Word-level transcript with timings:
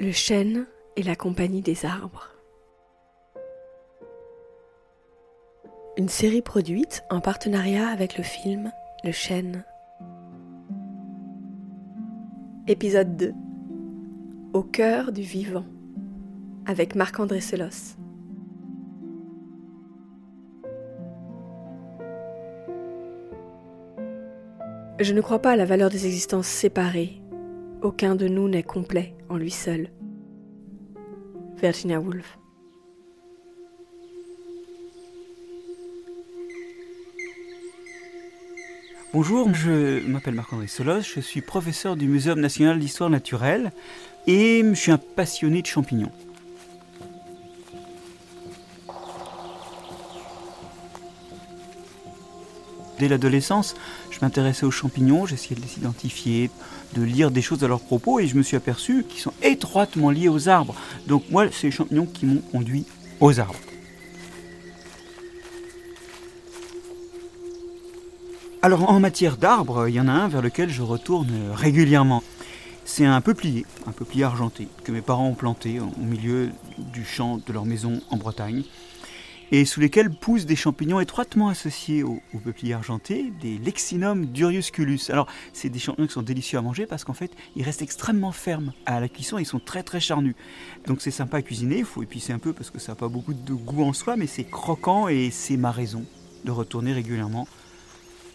Le 0.00 0.12
chêne 0.12 0.64
et 0.96 1.02
la 1.02 1.14
compagnie 1.14 1.60
des 1.60 1.84
arbres. 1.84 2.30
Une 5.98 6.08
série 6.08 6.40
produite 6.40 7.04
en 7.10 7.20
partenariat 7.20 7.86
avec 7.88 8.16
le 8.16 8.24
film 8.24 8.72
Le 9.04 9.12
chêne. 9.12 9.62
Épisode 12.66 13.14
2. 13.18 13.34
Au 14.54 14.62
cœur 14.62 15.12
du 15.12 15.20
vivant. 15.20 15.66
Avec 16.64 16.94
Marc-André 16.94 17.42
Selos. 17.42 17.98
Je 24.98 25.12
ne 25.12 25.20
crois 25.20 25.40
pas 25.40 25.50
à 25.50 25.56
la 25.56 25.66
valeur 25.66 25.90
des 25.90 26.06
existences 26.06 26.46
séparées. 26.46 27.19
Aucun 27.82 28.14
de 28.14 28.28
nous 28.28 28.46
n'est 28.46 28.62
complet 28.62 29.14
en 29.30 29.38
lui 29.38 29.50
seul. 29.50 29.88
Virginia 31.58 31.98
Woolf. 31.98 32.38
Bonjour, 39.14 39.52
je 39.54 40.06
m'appelle 40.06 40.34
Marc-André 40.34 40.66
Solos, 40.66 41.00
je 41.00 41.20
suis 41.20 41.40
professeur 41.40 41.96
du 41.96 42.06
Muséum 42.06 42.38
national 42.38 42.78
d'histoire 42.78 43.08
naturelle 43.08 43.72
et 44.26 44.62
je 44.62 44.74
suis 44.74 44.92
un 44.92 44.98
passionné 44.98 45.62
de 45.62 45.66
champignons. 45.66 46.12
Dès 53.00 53.08
l'adolescence, 53.08 53.76
je 54.10 54.18
m'intéressais 54.20 54.66
aux 54.66 54.70
champignons, 54.70 55.24
j'essayais 55.24 55.56
de 55.56 55.62
les 55.62 55.78
identifier, 55.78 56.50
de 56.92 57.00
lire 57.00 57.30
des 57.30 57.40
choses 57.40 57.64
à 57.64 57.68
leur 57.68 57.80
propos 57.80 58.20
et 58.20 58.26
je 58.26 58.36
me 58.36 58.42
suis 58.42 58.58
aperçu 58.58 59.06
qu'ils 59.08 59.22
sont 59.22 59.32
étroitement 59.42 60.10
liés 60.10 60.28
aux 60.28 60.50
arbres. 60.50 60.74
Donc 61.06 61.24
moi, 61.30 61.46
c'est 61.50 61.68
les 61.68 61.70
champignons 61.70 62.04
qui 62.04 62.26
m'ont 62.26 62.42
conduit 62.52 62.84
aux 63.20 63.40
arbres. 63.40 63.58
Alors 68.60 68.90
en 68.90 69.00
matière 69.00 69.38
d'arbres, 69.38 69.88
il 69.88 69.94
y 69.94 70.00
en 70.00 70.06
a 70.08 70.12
un 70.12 70.28
vers 70.28 70.42
lequel 70.42 70.68
je 70.68 70.82
retourne 70.82 71.30
régulièrement. 71.54 72.22
C'est 72.84 73.06
un 73.06 73.22
peuplier, 73.22 73.64
un 73.86 73.92
peuplier 73.92 74.24
argenté, 74.24 74.68
que 74.84 74.92
mes 74.92 75.00
parents 75.00 75.28
ont 75.28 75.34
planté 75.34 75.80
au 75.80 75.90
milieu 75.96 76.50
du 76.76 77.06
champ 77.06 77.38
de 77.46 77.50
leur 77.50 77.64
maison 77.64 78.02
en 78.10 78.18
Bretagne 78.18 78.62
et 79.52 79.64
sous 79.64 79.80
lesquels 79.80 80.10
poussent 80.10 80.46
des 80.46 80.56
champignons 80.56 81.00
étroitement 81.00 81.48
associés 81.48 82.02
au, 82.02 82.20
peuplier 82.44 82.74
argenté, 82.74 83.32
des 83.40 83.58
Lexinum 83.58 84.26
duriusculus. 84.26 85.00
Alors, 85.10 85.26
c'est 85.52 85.68
des 85.68 85.78
champignons 85.78 86.06
qui 86.06 86.12
sont 86.12 86.22
délicieux 86.22 86.58
à 86.58 86.62
manger 86.62 86.86
parce 86.86 87.04
qu'en 87.04 87.14
fait, 87.14 87.32
ils 87.56 87.62
restent 87.62 87.82
extrêmement 87.82 88.32
fermes 88.32 88.72
à 88.86 89.00
la 89.00 89.08
cuisson, 89.08 89.38
ils 89.38 89.46
sont 89.46 89.58
très 89.58 89.82
très 89.82 90.00
charnus. 90.00 90.34
Donc 90.86 91.00
c'est 91.02 91.10
sympa 91.10 91.38
à 91.38 91.42
cuisiner, 91.42 91.78
il 91.78 91.84
faut 91.84 92.02
épicer 92.02 92.32
un 92.32 92.38
peu 92.38 92.52
parce 92.52 92.70
que 92.70 92.78
ça 92.78 92.92
n'a 92.92 92.96
pas 92.96 93.08
beaucoup 93.08 93.34
de 93.34 93.52
goût 93.52 93.82
en 93.82 93.92
soi, 93.92 94.16
mais 94.16 94.26
c'est 94.26 94.44
croquant 94.44 95.08
et 95.08 95.30
c'est 95.30 95.56
ma 95.56 95.72
raison 95.72 96.04
de 96.44 96.50
retourner 96.50 96.92
régulièrement 96.92 97.46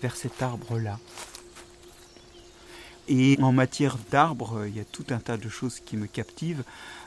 vers 0.02 0.16
cet 0.16 0.42
arbre-là. 0.42 1.00
Et 3.08 3.38
en 3.42 3.52
matière 3.52 3.98
d'arbres, 4.10 4.66
il 4.68 4.76
y 4.76 4.80
a 4.80 4.84
tout 4.84 5.06
un 5.12 5.20
tas 5.20 5.38
de 5.38 5.48
choses 5.48 5.80
qui 5.80 5.96
me 5.96 6.08
captivent, 6.08 6.64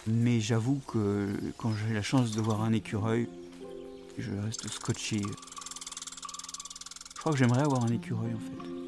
mais 0.06 0.40
j'avoue 0.40 0.80
que 0.86 1.28
quand 1.56 1.72
j'ai 1.74 1.92
la 1.92 2.02
chance 2.02 2.30
de 2.30 2.40
voir 2.40 2.62
un 2.62 2.72
écureuil, 2.72 3.28
je 4.18 4.32
reste 4.44 4.68
scotché. 4.68 5.22
Je 7.14 7.20
crois 7.20 7.32
que 7.32 7.38
j'aimerais 7.38 7.62
avoir 7.62 7.84
un 7.84 7.88
écureuil 7.88 8.34
en 8.34 8.38
fait. 8.38 8.78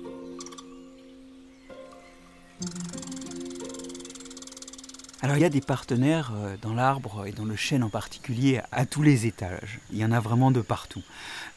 Alors 5.22 5.36
il 5.36 5.40
y 5.40 5.44
a 5.44 5.50
des 5.50 5.60
partenaires 5.60 6.32
euh, 6.34 6.56
dans 6.62 6.72
l'arbre 6.72 7.26
et 7.26 7.32
dans 7.32 7.44
le 7.44 7.54
chêne 7.54 7.82
en 7.82 7.90
particulier 7.90 8.60
à 8.72 8.86
tous 8.86 9.02
les 9.02 9.26
étages. 9.26 9.78
Il 9.92 9.98
y 9.98 10.04
en 10.04 10.12
a 10.12 10.20
vraiment 10.20 10.50
de 10.50 10.62
partout. 10.62 11.02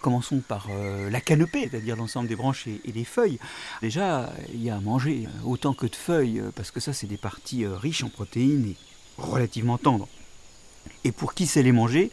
Commençons 0.01 0.41
par 0.41 0.67
euh, 0.69 1.09
la 1.09 1.21
canopée, 1.21 1.69
c'est-à-dire 1.71 1.95
l'ensemble 1.95 2.27
des 2.27 2.35
branches 2.35 2.67
et, 2.67 2.91
des 2.91 3.05
feuilles. 3.05 3.39
Déjà, 3.81 4.33
il 4.53 4.61
y 4.61 4.69
a 4.69 4.75
à 4.75 4.79
manger 4.81 5.27
euh, 5.27 5.47
autant 5.47 5.73
que 5.73 5.87
de 5.87 5.95
feuilles, 5.95 6.43
parce 6.55 6.71
que 6.71 6.81
ça 6.81 6.91
c'est 6.91 7.07
des 7.07 7.17
parties 7.17 7.65
riches 7.65 8.03
en 8.03 8.09
protéines 8.09 8.65
et 8.65 8.75
relativement 9.17 9.77
tendres. 9.77 10.09
Et 11.05 11.13
pour 11.13 11.33
qui 11.33 11.47
sait 11.47 11.63
les 11.63 11.71
manger, 11.71 12.11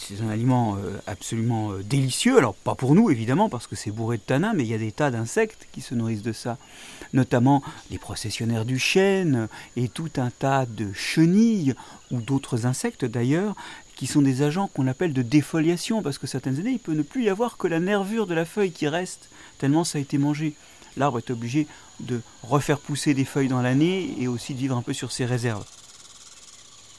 c'est 0.00 0.22
un 0.22 0.30
aliment 0.30 0.76
euh, 0.76 0.98
absolument 1.06 1.72
euh, 1.72 1.82
délicieux. 1.82 2.38
Alors 2.38 2.54
pas 2.54 2.74
pour 2.74 2.94
nous 2.94 3.10
évidemment 3.10 3.48
parce 3.48 3.66
que 3.66 3.76
c'est 3.76 3.90
bourré 3.90 4.16
de 4.16 4.22
tanins, 4.22 4.54
mais 4.54 4.64
il 4.64 4.68
y 4.68 4.74
a 4.74 4.78
des 4.78 4.92
tas 4.92 5.10
d'insectes 5.10 5.68
qui 5.72 5.80
se 5.80 5.94
nourrissent 5.94 6.22
de 6.22 6.32
ça, 6.32 6.58
notamment 7.12 7.62
les 7.90 7.98
processionnaires 7.98 8.64
du 8.64 8.78
chêne 8.78 9.48
et 9.76 9.88
tout 9.88 10.10
un 10.16 10.30
tas 10.30 10.66
de 10.66 10.92
chenilles 10.92 11.74
ou 12.10 12.20
d'autres 12.20 12.66
insectes 12.66 13.04
d'ailleurs 13.04 13.54
qui 13.96 14.06
sont 14.06 14.22
des 14.22 14.42
agents 14.42 14.68
qu'on 14.68 14.86
appelle 14.86 15.12
de 15.12 15.22
défoliation 15.22 16.02
parce 16.02 16.16
que 16.16 16.26
certaines 16.26 16.58
années 16.58 16.72
il 16.72 16.78
peut 16.78 16.94
ne 16.94 17.02
plus 17.02 17.24
y 17.24 17.28
avoir 17.28 17.58
que 17.58 17.68
la 17.68 17.80
nervure 17.80 18.26
de 18.26 18.34
la 18.34 18.46
feuille 18.46 18.72
qui 18.72 18.88
reste 18.88 19.28
tellement 19.58 19.84
ça 19.84 19.98
a 19.98 20.00
été 20.00 20.16
mangé. 20.16 20.54
L'arbre 20.96 21.18
est 21.18 21.30
obligé 21.30 21.66
de 22.00 22.20
refaire 22.42 22.78
pousser 22.78 23.12
des 23.12 23.26
feuilles 23.26 23.48
dans 23.48 23.62
l'année 23.62 24.14
et 24.18 24.26
aussi 24.26 24.54
de 24.54 24.58
vivre 24.58 24.76
un 24.76 24.82
peu 24.82 24.94
sur 24.94 25.12
ses 25.12 25.26
réserves. 25.26 25.64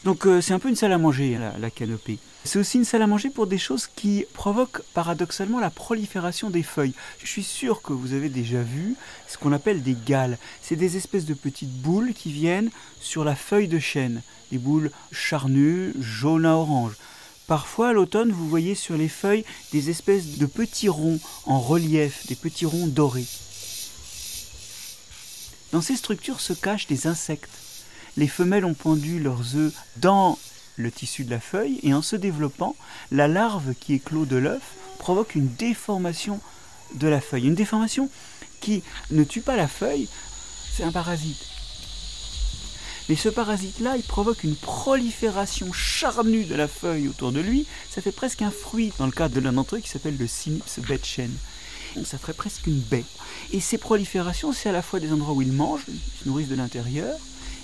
Donc 0.04 0.26
euh, 0.26 0.42
c'est 0.42 0.54
un 0.54 0.60
peu 0.60 0.70
une 0.70 0.76
salle 0.76 0.94
à 0.94 0.98
manger, 0.98 1.38
la, 1.60 1.70
canopée. 1.70 2.18
C'est 2.44 2.58
aussi 2.58 2.78
une 2.78 2.86
salle 2.86 3.04
à 3.04 3.08
manger 3.08 3.30
pour 3.30 3.46
des 3.46 3.60
choses 3.60 3.88
qui 3.88 4.26
provoquent 4.34 4.82
paradoxalement 4.96 5.60
la 5.60 5.70
prolifération 5.70 6.50
des 6.50 6.64
feuilles. 6.64 6.96
Je 7.20 7.28
suis 7.28 7.44
sûr 7.44 7.84
que 7.84 7.94
vous 7.94 8.14
avez 8.14 8.30
déjà 8.30 8.64
vu 8.64 8.96
ce 9.28 9.38
qu'on 9.38 9.52
appelle 9.52 9.84
des 9.84 9.96
gales. 10.06 10.40
C'est 10.62 10.76
des 10.76 10.98
espèces 10.98 11.26
de 11.26 11.36
petites 11.36 11.82
boules 11.82 12.14
qui 12.14 12.32
viennent 12.32 12.72
sur 13.00 13.24
la 13.24 13.36
feuille 13.36 13.68
de 13.68 13.78
chêne. 13.78 14.24
Des 14.52 14.58
boules 14.58 14.90
charnues, 15.12 15.94
jaunes 16.00 16.48
à 16.48 16.56
orange. 16.56 16.94
Parfois 17.46 17.90
à 17.90 17.94
l'automne, 17.94 18.32
vous 18.32 18.50
voyez 18.50 18.74
sur 18.74 18.98
les 18.98 19.10
feuilles 19.10 19.46
des 19.72 19.92
espèces 19.92 20.40
de 20.40 20.46
petits 20.48 20.90
ronds 20.90 21.20
en 21.46 21.60
relief, 21.60 22.26
des 22.26 22.36
petits 22.36 22.66
ronds 22.66 22.88
dorés. 22.88 23.28
Dans 25.72 25.82
ces 25.82 25.96
structures 25.96 26.42
se 26.42 26.54
cachent 26.54 26.88
des 26.88 27.06
insectes 27.06 27.61
les 28.18 28.28
femelles 28.28 28.66
ont 28.66 28.74
pendu 28.74 29.20
leurs 29.20 29.56
œufs 29.56 29.74
dans 29.98 30.38
le 30.78 30.92
tissu 30.92 31.24
de 31.24 31.30
la 31.30 31.40
feuille 31.40 31.80
et 31.84 31.94
en 31.94 32.02
se 32.02 32.16
développant, 32.16 32.76
la 33.12 33.28
larve 33.28 33.74
qui 33.80 33.94
éclot 33.94 34.26
de 34.26 34.38
l'œuf 34.38 34.62
provoque 34.98 35.36
une 35.36 35.54
déformation 35.56 36.40
de 36.96 37.08
la 37.08 37.22
feuille. 37.22 37.48
Une 37.48 37.56
déformation 37.56 38.10
qui 38.60 38.84
ne 39.12 39.24
tue 39.24 39.42
pas 39.42 39.56
la 39.56 39.68
feuille, 39.68 40.08
c'est 40.72 40.84
un 40.84 40.92
parasite. 40.92 41.46
Mais 43.10 43.16
ce 43.16 43.30
parasite-là, 43.30 43.98
il 43.98 44.04
provoque 44.04 44.44
une 44.44 44.56
prolifération 44.56 45.74
charnue 45.74 46.46
de 46.46 46.56
la 46.56 46.68
feuille 46.68 47.08
autour 47.08 47.32
de 47.32 47.42
lui. 47.42 47.66
Ça 47.90 48.02
fait 48.02 48.12
presque 48.12 48.42
un 48.42 48.52
fruit, 48.52 48.94
dans 49.00 49.06
le 49.06 49.12
cas 49.12 49.28
de 49.28 49.40
l'un 49.40 49.54
d'entre 49.54 49.76
eux 49.76 49.80
qui 49.80 49.90
s'appelle 49.90 50.18
le 50.18 50.28
Cynips 50.28 50.80
chêne. 51.04 51.34
Ça 52.06 52.18
ferait 52.18 52.34
presque 52.34 52.68
une 52.68 52.80
baie. 52.80 53.04
Et 53.52 53.60
ces 53.60 53.78
proliférations, 53.78 54.54
c'est 54.54 54.70
à 54.70 54.72
la 54.72 54.82
fois 54.82 55.00
des 55.00 55.12
endroits 55.12 55.34
où 55.34 55.42
ils 55.42 55.52
mangent, 55.52 55.84
ils 55.90 56.24
se 56.24 56.30
nourrissent 56.30 56.48
de 56.48 56.56
l'intérieur, 56.56 57.18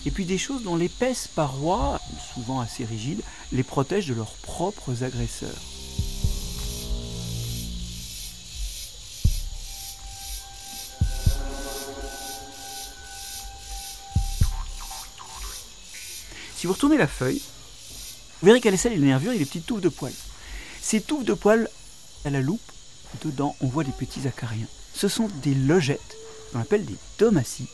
et 0.07 0.09
puis 0.09 0.23
des 0.23 0.37
choses 0.37 0.63
dont 0.63 0.77
l'épaisse 0.77 1.27
paroi, 1.27 1.99
souvent 2.33 2.61
assez 2.61 2.85
rigide, 2.85 3.19
les 3.51 3.61
protège 3.61 4.07
de 4.07 4.13
leurs 4.13 4.35
propres 4.35 5.03
agresseurs. 5.03 5.49
Si 16.55 16.67
vous 16.67 16.71
retournez 16.71 16.95
la 16.95 17.05
feuille, 17.05 17.41
vous 18.41 18.45
verrez 18.45 18.61
qu'elle 18.61 18.73
est 18.73 18.77
celle 18.77 18.97
des 18.97 19.05
nervures 19.05 19.33
et 19.33 19.37
des 19.37 19.45
petites 19.45 19.65
touffes 19.65 19.81
de 19.81 19.89
poils. 19.89 20.13
Ces 20.81 21.01
touffes 21.01 21.25
de 21.25 21.33
poils, 21.33 21.69
à 22.23 22.29
la 22.29 22.39
loupe, 22.39 22.61
dedans, 23.25 23.57
on 23.59 23.67
voit 23.67 23.83
des 23.83 23.91
petits 23.91 24.25
acariens. 24.25 24.67
Ce 24.93 25.09
sont 25.09 25.27
des 25.43 25.53
logettes, 25.53 26.15
qu'on 26.53 26.61
appelle 26.61 26.85
des 26.85 26.95
domaties, 27.19 27.67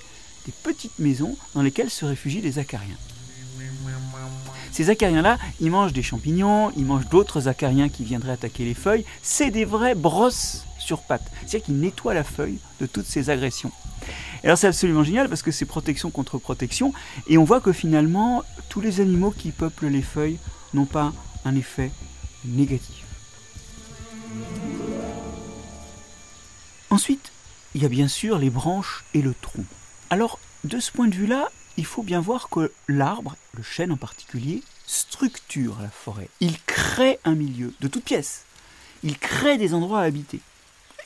des 0.45 0.53
petites 0.63 0.99
maisons 0.99 1.35
dans 1.55 1.61
lesquelles 1.61 1.89
se 1.89 2.05
réfugient 2.05 2.41
les 2.41 2.59
acariens. 2.59 2.97
Ces 4.71 4.89
acariens-là, 4.89 5.37
ils 5.59 5.69
mangent 5.69 5.93
des 5.93 6.01
champignons, 6.01 6.71
ils 6.75 6.85
mangent 6.85 7.07
d'autres 7.07 7.47
acariens 7.47 7.89
qui 7.89 8.03
viendraient 8.03 8.31
attaquer 8.31 8.65
les 8.65 8.73
feuilles. 8.73 9.05
C'est 9.21 9.51
des 9.51 9.65
vraies 9.65 9.93
brosses 9.93 10.65
sur 10.79 11.01
pattes. 11.01 11.31
C'est-à-dire 11.41 11.63
qu'ils 11.63 11.79
nettoient 11.79 12.15
la 12.15 12.23
feuille 12.23 12.57
de 12.79 12.87
toutes 12.87 13.05
ces 13.05 13.29
agressions. 13.29 13.71
Alors 14.43 14.57
c'est 14.57 14.67
absolument 14.67 15.03
génial 15.03 15.29
parce 15.29 15.43
que 15.43 15.51
c'est 15.51 15.65
protection 15.65 16.09
contre 16.09 16.37
protection. 16.37 16.91
Et 17.27 17.37
on 17.37 17.43
voit 17.43 17.61
que 17.61 17.71
finalement, 17.71 18.43
tous 18.69 18.81
les 18.81 18.99
animaux 18.99 19.31
qui 19.31 19.51
peuplent 19.51 19.87
les 19.87 20.01
feuilles 20.01 20.39
n'ont 20.73 20.85
pas 20.85 21.13
un 21.45 21.55
effet 21.55 21.91
négatif. 22.45 23.05
Ensuite, 26.89 27.31
il 27.75 27.83
y 27.83 27.85
a 27.85 27.89
bien 27.89 28.07
sûr 28.07 28.37
les 28.37 28.49
branches 28.49 29.05
et 29.13 29.21
le 29.21 29.33
tronc. 29.33 29.65
Alors, 30.13 30.37
de 30.63 30.79
ce 30.79 30.91
point 30.91 31.07
de 31.07 31.15
vue-là, 31.15 31.49
il 31.75 31.87
faut 31.87 32.03
bien 32.03 32.21
voir 32.21 32.47
que 32.49 32.71
l'arbre, 32.87 33.35
le 33.57 33.63
chêne 33.63 33.91
en 33.91 33.97
particulier, 33.97 34.61
structure 34.85 35.79
la 35.81 35.89
forêt. 35.89 36.29
Il 36.39 36.61
crée 36.67 37.17
un 37.25 37.33
milieu 37.33 37.73
de 37.81 37.87
toutes 37.87 38.03
pièces. 38.03 38.43
Il 39.01 39.17
crée 39.17 39.57
des 39.57 39.73
endroits 39.73 40.01
à 40.01 40.03
habiter. 40.03 40.39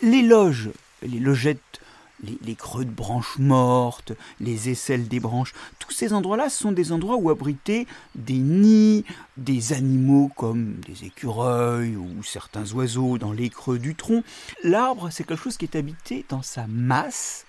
Les 0.02 0.24
loges, 0.24 0.72
les 1.04 1.22
logettes 1.22 1.80
les, 2.24 2.56
creux 2.56 2.86
de 2.86 2.92
branches 2.92 3.38
mortes, 3.38 4.14
les 4.40 4.70
aisselles 4.70 5.08
des 5.08 5.20
branches, 5.20 5.54
tous 5.80 5.92
ces 5.92 6.14
endroits-là 6.14 6.50
sont 6.50 6.72
des 6.72 6.92
endroits 6.92 7.18
où 7.18 7.30
abriter 7.30 7.88
des 8.16 8.40
nids, 8.40 9.06
des 9.38 9.74
animaux 9.74 10.32
comme 10.36 10.76
des 10.88 11.06
écureuils 11.06 11.96
ou 11.96 12.24
certains 12.24 12.70
oiseaux 12.74 13.18
dans 13.18 13.32
les 13.32 13.50
creux 13.50 13.80
du 13.80 13.96
tronc. 13.96 14.24
L'arbre, 14.64 15.10
c'est 15.12 15.24
quelque 15.24 15.44
chose 15.44 15.58
qui 15.58 15.66
est 15.66 15.78
habité 15.78 16.26
dans 16.30 16.42
sa 16.42 16.68
masse, 16.68 17.46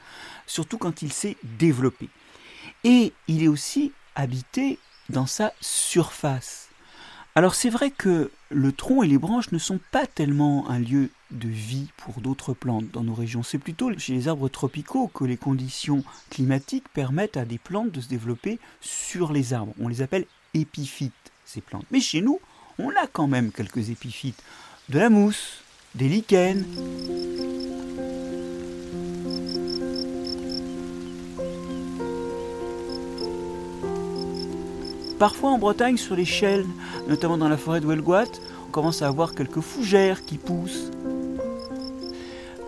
surtout 0.48 0.78
quand 0.78 1.02
il 1.02 1.12
s'est 1.12 1.36
développé. 1.44 2.08
Et 2.82 3.12
il 3.28 3.44
est 3.44 3.48
aussi 3.48 3.92
habité 4.16 4.78
dans 5.08 5.26
sa 5.26 5.52
surface. 5.60 6.68
Alors 7.36 7.54
c'est 7.54 7.70
vrai 7.70 7.92
que 7.92 8.32
le 8.50 8.72
tronc 8.72 9.04
et 9.04 9.06
les 9.06 9.18
branches 9.18 9.52
ne 9.52 9.58
sont 9.58 9.78
pas 9.92 10.06
tellement 10.06 10.68
un 10.68 10.80
lieu 10.80 11.10
de 11.30 11.48
vie 11.48 11.88
pour 11.96 12.20
d'autres 12.20 12.52
plantes 12.52 12.90
dans 12.90 13.04
nos 13.04 13.14
régions. 13.14 13.42
C'est 13.44 13.58
plutôt 13.58 13.96
chez 13.98 14.14
les 14.14 14.26
arbres 14.26 14.48
tropicaux 14.48 15.08
que 15.08 15.24
les 15.24 15.36
conditions 15.36 16.02
climatiques 16.30 16.88
permettent 16.92 17.36
à 17.36 17.44
des 17.44 17.58
plantes 17.58 17.92
de 17.92 18.00
se 18.00 18.08
développer 18.08 18.58
sur 18.80 19.32
les 19.32 19.52
arbres. 19.52 19.74
On 19.80 19.86
les 19.86 20.02
appelle 20.02 20.26
épiphytes, 20.54 21.12
ces 21.44 21.60
plantes. 21.60 21.86
Mais 21.92 22.00
chez 22.00 22.22
nous, 22.22 22.40
on 22.78 22.90
a 22.90 23.06
quand 23.06 23.28
même 23.28 23.52
quelques 23.52 23.90
épiphytes. 23.90 24.42
De 24.88 24.98
la 24.98 25.10
mousse, 25.10 25.58
des 25.94 26.08
lichens. 26.08 26.64
Parfois 35.18 35.50
en 35.50 35.58
Bretagne, 35.58 35.96
sur 35.96 36.14
les 36.14 36.24
chênes, 36.24 36.68
notamment 37.08 37.38
dans 37.38 37.48
la 37.48 37.56
forêt 37.56 37.80
de 37.80 37.86
Huelgoat, 37.86 38.30
on 38.68 38.70
commence 38.70 39.02
à 39.02 39.08
avoir 39.08 39.34
quelques 39.34 39.60
fougères 39.60 40.24
qui 40.24 40.38
poussent. 40.38 40.92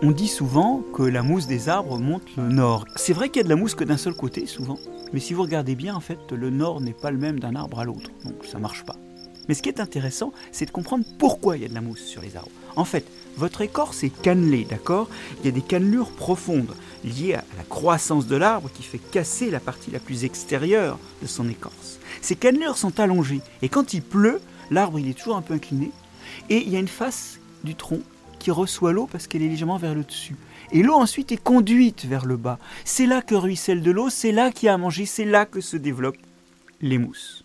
On 0.03 0.11
dit 0.11 0.27
souvent 0.27 0.83
que 0.93 1.03
la 1.05 1.23
mousse 1.23 1.47
des 1.47 1.69
arbres 1.69 1.99
monte 1.99 2.25
le 2.37 2.49
nord. 2.49 2.87
C'est 2.97 3.13
vrai 3.13 3.29
qu'il 3.29 3.37
y 3.37 3.41
a 3.41 3.45
de 3.45 3.51
la 3.51 3.57
mousse 3.57 3.77
que 3.77 3.85
d'un 3.85 3.99
seul 3.99 4.15
côté, 4.15 4.47
souvent. 4.47 4.79
Mais 5.13 5.21
si 5.21 5.33
vous 5.33 5.43
regardez 5.43 5.77
bien, 5.77 5.95
en 5.95 6.01
fait, 6.01 6.19
le 6.33 6.51
nord 6.51 6.81
n'est 6.81 6.93
pas 6.93 7.13
le 7.13 7.19
même 7.19 7.39
d'un 7.39 7.55
arbre 7.55 7.79
à 7.79 7.85
l'autre. 7.85 8.11
Donc 8.25 8.45
ça 8.45 8.59
marche 8.59 8.85
pas. 8.85 8.97
Mais 9.47 9.55
ce 9.55 9.63
qui 9.63 9.69
est 9.69 9.79
intéressant, 9.79 10.33
c'est 10.51 10.67
de 10.67 10.71
comprendre 10.73 11.05
pourquoi 11.19 11.57
il 11.57 11.63
y 11.63 11.67
a 11.67 11.69
de 11.69 11.75
la 11.75 11.81
mousse 11.81 12.05
sur 12.05 12.23
les 12.23 12.37
arbres. 12.37 12.51
En 12.75 12.85
fait, 12.85 13.05
votre 13.37 13.61
écorce 13.61 14.03
est 14.05 14.11
cannelée, 14.23 14.67
d'accord? 14.69 15.09
Il 15.41 15.47
y 15.47 15.49
a 15.49 15.53
des 15.53 15.63
cannelures 15.63 16.11
profondes 16.11 16.75
liées 17.05 17.35
à 17.35 17.45
la 17.57 17.63
croissance 17.65 18.27
de 18.27 18.37
l'arbre 18.37 18.71
qui 18.73 18.83
fait 18.83 18.99
casser 18.99 19.51
la 19.51 19.61
partie 19.61 19.91
la 19.91 19.99
plus 19.99 20.25
extérieure 20.25 20.99
de 21.23 21.27
son 21.27 21.49
écorce. 21.49 21.99
Ces 22.21 22.37
cannelures 22.37 22.77
sont 22.77 23.01
allongées 23.01 23.41
et 23.63 23.69
quand 23.69 23.95
il 23.95 24.03
pleut, 24.03 24.41
l'arbre 24.71 24.99
il 24.99 25.09
est 25.09 25.15
toujours 25.19 25.37
un 25.37 25.43
peu 25.43 25.55
incliné 25.55 25.91
et 26.49 26.59
il 26.59 26.69
y 26.69 26.77
a 26.77 26.81
une 26.81 26.89
face 26.89 27.39
du 27.65 27.75
tronc 27.75 28.01
qui 28.39 28.51
reçoit 28.51 28.93
l'eau 28.93 29.09
parce 29.11 29.27
qu'elle 29.27 29.43
est 29.43 29.49
légèrement 29.49 29.79
vers 29.79 29.95
le 29.95 30.05
dessus. 30.05 30.37
Et 30.73 30.83
l'eau 30.83 30.95
ensuite 30.95 31.33
est 31.33 31.43
conduite 31.43 32.05
vers 32.05 32.27
le 32.27 32.37
bas. 32.37 32.59
C'est 32.85 33.07
là 33.07 33.23
que 33.23 33.35
ruisselle 33.35 33.83
de 33.83 33.91
l'eau, 33.91 34.09
c'est 34.09 34.33
là 34.33 34.51
qu'il 34.51 34.67
y 34.67 34.69
a 34.69 34.75
à 34.75 34.79
manger, 34.79 35.07
c'est 35.07 35.25
là 35.25 35.47
que 35.47 35.61
se 35.61 35.77
développent 35.77 36.17
les 36.81 36.99
mousses. 36.99 37.43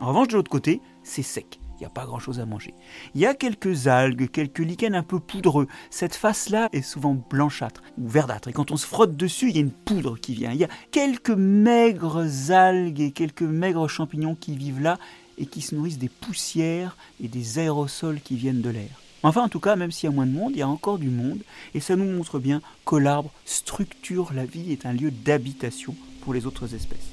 En 0.00 0.08
revanche, 0.08 0.28
de 0.28 0.34
l'autre 0.34 0.50
côté, 0.50 0.80
c'est 1.02 1.22
sec. 1.22 1.61
N'y 1.82 1.86
a 1.86 1.90
pas 1.90 2.06
grand-chose 2.06 2.38
à 2.38 2.46
manger. 2.46 2.74
Il 3.16 3.20
y 3.20 3.26
a 3.26 3.34
quelques 3.34 3.88
algues, 3.88 4.30
quelques 4.30 4.60
lichens 4.60 4.94
un 4.94 5.02
peu 5.02 5.18
poudreux. 5.18 5.66
Cette 5.90 6.14
face-là 6.14 6.68
est 6.72 6.80
souvent 6.80 7.20
blanchâtre 7.28 7.82
ou 7.98 8.06
verdâtre. 8.06 8.46
Et 8.46 8.52
quand 8.52 8.70
on 8.70 8.76
se 8.76 8.86
frotte 8.86 9.16
dessus, 9.16 9.48
il 9.48 9.56
y 9.56 9.58
a 9.58 9.62
une 9.62 9.72
poudre 9.72 10.16
qui 10.16 10.32
vient. 10.32 10.52
Il 10.52 10.60
y 10.60 10.64
a 10.64 10.68
quelques 10.92 11.30
maigres 11.30 12.52
algues 12.52 13.00
et 13.00 13.10
quelques 13.10 13.42
maigres 13.42 13.88
champignons 13.88 14.36
qui 14.36 14.56
vivent 14.56 14.80
là 14.80 15.00
et 15.38 15.46
qui 15.46 15.60
se 15.60 15.74
nourrissent 15.74 15.98
des 15.98 16.08
poussières 16.08 16.96
et 17.20 17.26
des 17.26 17.58
aérosols 17.58 18.20
qui 18.20 18.36
viennent 18.36 18.62
de 18.62 18.70
l'air. 18.70 19.02
Enfin, 19.24 19.42
en 19.42 19.48
tout 19.48 19.58
cas, 19.58 19.74
même 19.74 19.90
s'il 19.90 20.08
y 20.08 20.12
a 20.12 20.14
moins 20.14 20.26
de 20.26 20.30
monde, 20.30 20.52
il 20.52 20.58
y 20.58 20.62
a 20.62 20.68
encore 20.68 20.98
du 20.98 21.10
monde, 21.10 21.40
et 21.74 21.80
ça 21.80 21.96
nous 21.96 22.04
montre 22.04 22.38
bien 22.38 22.62
que 22.86 22.94
l'arbre 22.94 23.32
structure 23.44 24.32
la 24.32 24.44
vie, 24.44 24.70
est 24.70 24.86
un 24.86 24.92
lieu 24.92 25.10
d'habitation 25.10 25.96
pour 26.20 26.32
les 26.32 26.46
autres 26.46 26.76
espèces. 26.76 27.10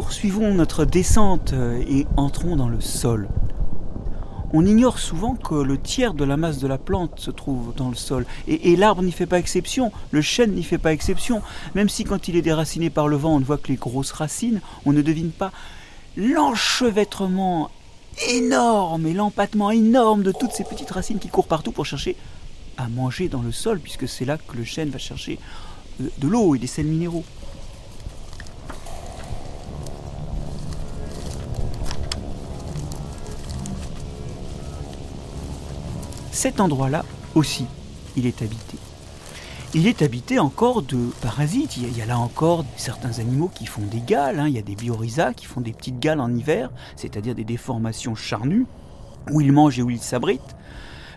Poursuivons 0.00 0.54
notre 0.54 0.84
descente 0.84 1.52
et 1.88 2.06
entrons 2.16 2.54
dans 2.54 2.68
le 2.68 2.80
sol. 2.80 3.28
On 4.52 4.64
ignore 4.64 5.00
souvent 5.00 5.34
que 5.34 5.56
le 5.56 5.76
tiers 5.76 6.14
de 6.14 6.22
la 6.22 6.36
masse 6.36 6.58
de 6.58 6.68
la 6.68 6.78
plante 6.78 7.18
se 7.18 7.32
trouve 7.32 7.74
dans 7.74 7.88
le 7.88 7.96
sol. 7.96 8.24
Et, 8.46 8.76
l'arbre 8.76 9.02
n'y 9.02 9.10
fait 9.10 9.26
pas 9.26 9.40
exception, 9.40 9.90
le 10.12 10.22
chêne 10.22 10.52
n'y 10.52 10.62
fait 10.62 10.78
pas 10.78 10.92
exception. 10.92 11.42
Même 11.74 11.88
si 11.88 12.04
quand 12.04 12.28
il 12.28 12.36
est 12.36 12.42
déraciné 12.42 12.90
par 12.90 13.08
le 13.08 13.16
vent, 13.16 13.34
on 13.34 13.40
ne 13.40 13.44
voit 13.44 13.58
que 13.58 13.66
les 13.66 13.74
grosses 13.74 14.12
racines, 14.12 14.60
on 14.86 14.92
ne 14.92 15.02
devine 15.02 15.32
pas 15.32 15.50
l'enchevêtrement 16.16 17.68
énorme 18.28 19.04
et 19.04 19.14
l'empattement 19.14 19.72
énorme 19.72 20.22
de 20.22 20.30
toutes 20.30 20.52
ces 20.52 20.62
petites 20.62 20.92
racines 20.92 21.18
qui 21.18 21.28
courent 21.28 21.48
partout 21.48 21.72
pour 21.72 21.86
chercher 21.86 22.14
à 22.76 22.86
manger 22.88 23.28
dans 23.28 23.42
le 23.42 23.50
sol, 23.50 23.80
puisque 23.80 24.06
c'est 24.06 24.24
là 24.24 24.38
que 24.38 24.56
le 24.56 24.62
chêne 24.62 24.90
va 24.90 24.98
chercher 24.98 25.40
euh, 26.00 26.08
de 26.18 26.28
l'eau 26.28 26.54
et 26.54 26.60
des 26.60 26.68
sels 26.68 26.86
minéraux. 26.86 27.24
Cet 36.38 36.60
endroit-là 36.60 37.04
aussi, 37.34 37.66
il 38.16 38.24
est 38.24 38.42
habité. 38.42 38.78
Il 39.74 39.88
est 39.88 40.02
habité 40.02 40.38
encore 40.38 40.82
de 40.82 41.10
parasites. 41.20 41.76
Il 41.76 41.98
y 41.98 42.00
a, 42.00 42.06
là 42.06 42.16
encore 42.16 42.64
certains 42.76 43.18
animaux 43.18 43.50
qui 43.52 43.66
font 43.66 43.82
des 43.82 43.98
gales. 43.98 44.38
Hein. 44.38 44.46
Il 44.46 44.54
y 44.54 44.58
a 44.58 44.62
des 44.62 44.76
biorhizas 44.76 45.34
qui 45.34 45.46
font 45.46 45.60
des 45.60 45.72
petites 45.72 45.98
gales 45.98 46.20
en 46.20 46.32
hiver, 46.32 46.70
c'est-à-dire 46.94 47.34
des 47.34 47.42
déformations 47.42 48.14
charnues, 48.14 48.66
où 49.32 49.40
ils 49.40 49.50
mangent 49.50 49.80
et 49.80 49.82
où 49.82 49.90
ils 49.90 49.98
s'abritent 49.98 50.54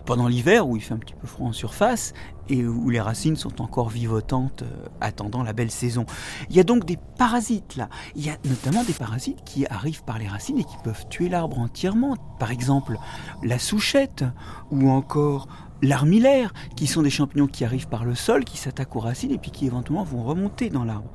pendant 0.04 0.28
l'hiver 0.28 0.68
où 0.68 0.76
il 0.76 0.82
fait 0.82 0.94
un 0.94 0.98
petit 0.98 1.14
peu 1.14 1.26
froid 1.26 1.48
en 1.48 1.52
surface 1.52 2.12
et 2.48 2.64
où 2.66 2.90
les 2.90 3.00
racines 3.00 3.36
sont 3.36 3.62
encore 3.62 3.88
vivotantes 3.88 4.62
euh, 4.62 4.88
attendant 5.00 5.42
la 5.42 5.52
belle 5.52 5.70
saison. 5.70 6.06
Il 6.50 6.56
y 6.56 6.60
a 6.60 6.64
donc 6.64 6.84
des 6.84 6.98
parasites 7.18 7.76
là. 7.76 7.88
Il 8.16 8.24
y 8.24 8.30
a 8.30 8.36
notamment 8.44 8.84
des 8.84 8.92
parasites 8.92 9.44
qui 9.44 9.66
arrivent 9.66 10.04
par 10.04 10.18
les 10.18 10.28
racines 10.28 10.58
et 10.58 10.64
qui 10.64 10.76
peuvent 10.82 11.06
tuer 11.08 11.28
l'arbre 11.28 11.58
entièrement. 11.58 12.16
Par 12.38 12.50
exemple, 12.50 12.98
la 13.42 13.58
souchette 13.58 14.24
ou 14.70 14.90
encore 14.90 15.46
l'armillaire, 15.82 16.52
qui 16.76 16.86
sont 16.86 17.02
des 17.02 17.10
champignons 17.10 17.48
qui 17.48 17.64
arrivent 17.64 17.88
par 17.88 18.04
le 18.04 18.14
sol, 18.14 18.44
qui 18.44 18.56
s'attaquent 18.56 18.96
aux 18.96 19.00
racines 19.00 19.32
et 19.32 19.38
puis 19.38 19.50
qui 19.50 19.66
éventuellement 19.66 20.04
vont 20.04 20.22
remonter 20.22 20.70
dans 20.70 20.84
l'arbre. 20.84 21.10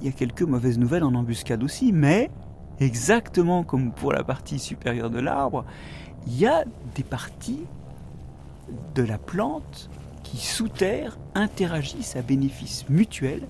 Il 0.00 0.06
y 0.06 0.08
a 0.08 0.12
quelques 0.12 0.42
mauvaises 0.42 0.78
nouvelles 0.78 1.04
en 1.04 1.14
embuscade 1.14 1.62
aussi, 1.62 1.92
mais 1.92 2.30
exactement 2.80 3.64
comme 3.64 3.92
pour 3.92 4.12
la 4.12 4.24
partie 4.24 4.58
supérieure 4.58 5.10
de 5.10 5.20
l'arbre, 5.20 5.64
il 6.26 6.38
y 6.38 6.46
a 6.46 6.64
des 6.94 7.02
parties 7.02 7.64
de 8.94 9.02
la 9.02 9.18
plante 9.18 9.90
qui, 10.22 10.38
sous 10.38 10.68
terre, 10.68 11.18
interagissent 11.34 12.16
à 12.16 12.22
bénéfice 12.22 12.88
mutuel 12.88 13.42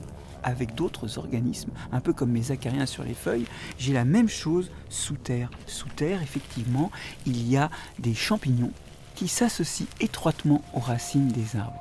avec 0.43 0.75
d'autres 0.75 1.19
organismes. 1.19 1.71
Un 1.93 2.01
peu 2.01 2.13
comme 2.13 2.31
mes 2.31 2.51
acariens 2.51 2.87
sur 2.87 3.05
les 3.05 3.15
feuilles, 3.15 3.47
j'ai 3.79 3.93
la 3.93 4.05
même 4.05 4.29
chose 4.29 4.71
sous 4.89 5.17
terre. 5.17 5.51
Sous 5.67 5.89
terre, 5.89 6.23
effectivement, 6.23 6.91
il 7.27 7.49
y 7.49 7.57
a 7.57 7.71
des 7.99 8.15
champignons 8.15 8.73
qui 9.15 9.29
s'associent 9.29 9.87
étroitement 10.01 10.63
aux 10.75 10.81
racines 10.81 11.29
des 11.29 11.57
arbres. 11.57 11.79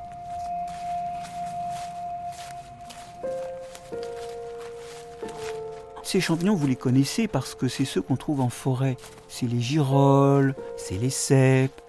Ces 6.03 6.19
champignons, 6.19 6.55
vous 6.55 6.67
les 6.67 6.75
connaissez 6.75 7.29
parce 7.29 7.55
que 7.55 7.69
c'est 7.69 7.85
ceux 7.85 8.01
qu'on 8.01 8.17
trouve 8.17 8.41
en 8.41 8.49
forêt. 8.49 8.97
C'est 9.29 9.47
les 9.47 9.61
girolles, 9.61 10.55
c'est 10.75 10.97
les 10.97 11.09
cèpes, 11.09 11.81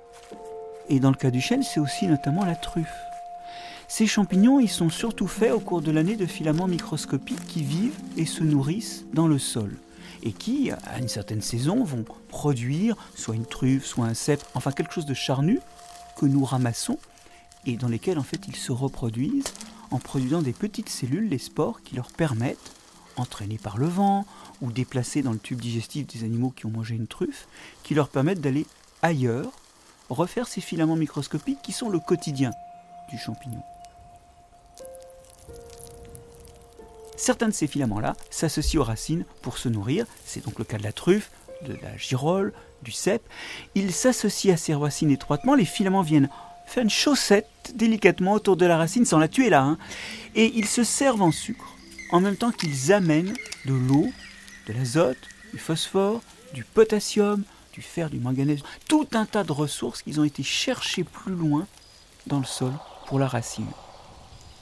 et 0.88 1.00
dans 1.00 1.10
le 1.10 1.16
cas 1.16 1.30
du 1.30 1.40
chêne, 1.40 1.62
c'est 1.62 1.80
aussi 1.80 2.06
notamment 2.06 2.44
la 2.44 2.56
truffe. 2.56 2.88
Ces 3.88 4.06
champignons, 4.06 4.58
ils 4.58 4.70
sont 4.70 4.90
surtout 4.90 5.26
faits 5.26 5.52
au 5.52 5.60
cours 5.60 5.82
de 5.82 5.90
l'année 5.90 6.16
de 6.16 6.26
filaments 6.26 6.66
microscopiques 6.66 7.46
qui 7.46 7.62
vivent 7.62 7.98
et 8.16 8.24
se 8.24 8.42
nourrissent 8.42 9.04
dans 9.12 9.28
le 9.28 9.38
sol 9.38 9.76
et 10.22 10.32
qui, 10.32 10.70
à 10.70 10.98
une 10.98 11.08
certaine 11.08 11.42
saison, 11.42 11.82
vont 11.84 12.04
produire 12.28 12.96
soit 13.14 13.34
une 13.34 13.46
truffe, 13.46 13.84
soit 13.84 14.06
un 14.06 14.14
cèpe, 14.14 14.44
enfin 14.54 14.72
quelque 14.72 14.94
chose 14.94 15.06
de 15.06 15.14
charnu 15.14 15.60
que 16.16 16.26
nous 16.26 16.44
ramassons 16.44 16.98
et 17.66 17.76
dans 17.76 17.88
lesquels 17.88 18.18
en 18.18 18.22
fait 18.22 18.40
ils 18.48 18.56
se 18.56 18.72
reproduisent 18.72 19.52
en 19.90 19.98
produisant 19.98 20.42
des 20.42 20.52
petites 20.52 20.88
cellules, 20.88 21.28
les 21.28 21.38
spores, 21.38 21.82
qui 21.82 21.94
leur 21.94 22.10
permettent, 22.10 22.72
entraînés 23.16 23.58
par 23.58 23.76
le 23.76 23.86
vent 23.86 24.24
ou 24.62 24.72
déplacés 24.72 25.22
dans 25.22 25.32
le 25.32 25.38
tube 25.38 25.60
digestif 25.60 26.06
des 26.06 26.24
animaux 26.24 26.50
qui 26.50 26.64
ont 26.66 26.70
mangé 26.70 26.94
une 26.94 27.06
truffe, 27.06 27.46
qui 27.82 27.94
leur 27.94 28.08
permettent 28.08 28.40
d'aller 28.40 28.66
ailleurs 29.02 29.52
refaire 30.12 30.47
ces 30.47 30.61
filaments 30.61 30.97
microscopiques 30.97 31.62
qui 31.62 31.73
sont 31.73 31.88
le 31.88 31.99
quotidien 31.99 32.52
du 33.11 33.19
champignon. 33.19 33.62
Certains 37.16 37.49
de 37.49 37.54
ces 37.54 37.66
filaments-là 37.69 38.16
s'associent 38.31 38.81
aux 38.81 38.85
racines 38.85 39.25
pour 39.42 39.59
se 39.59 39.69
nourrir, 39.69 40.07
c'est 40.25 40.45
donc 40.45 40.59
le 40.59 40.64
cas 40.64 40.78
de 40.78 40.83
la 40.83 40.92
truffe, 40.92 41.31
de 41.64 41.78
la 41.83 41.97
girole, 41.97 42.52
du 42.83 42.90
cèpe. 42.90 43.23
Ils 43.75 43.92
s'associent 43.92 44.54
à 44.54 44.57
ces 44.57 44.75
racines 44.75 45.11
étroitement, 45.11 45.54
les 45.54 45.64
filaments 45.64 46.02
viennent 46.02 46.28
faire 46.66 46.83
une 46.83 46.90
chaussette 46.90 47.73
délicatement 47.75 48.33
autour 48.33 48.57
de 48.57 48.66
la 48.66 48.76
racine 48.76 49.04
sans 49.04 49.19
la 49.19 49.28
tuer 49.28 49.50
là, 49.50 49.62
hein. 49.62 49.78
et 50.35 50.52
ils 50.54 50.66
se 50.66 50.85
servent 50.85 51.23
en 51.23 51.31
sucre, 51.31 51.76
en 52.11 52.21
même 52.21 52.37
temps 52.37 52.50
qu'ils 52.50 52.92
amènent 52.92 53.35
de 53.66 53.75
l'eau, 53.75 54.11
de 54.66 54.73
l'azote, 54.73 55.28
du 55.52 55.59
phosphore, 55.59 56.23
du 56.54 56.64
potassium, 56.64 57.45
du 57.73 57.83
fer, 57.83 58.11
du 58.11 58.19
manganèse, 58.19 58.62
tout 58.88 59.09
un 59.12 59.26
tas 59.26 59.45
de 59.45 59.52
ressources 59.52 60.02
qui 60.02 60.19
ont 60.19 60.25
été 60.25 60.43
cherchées 60.43 61.05
plus 61.05 61.35
loin 61.35 61.67
dans 62.26 62.38
le 62.38 62.45
sol 62.45 62.73
pour 63.07 63.19
la 63.19 63.29
racine. 63.29 63.67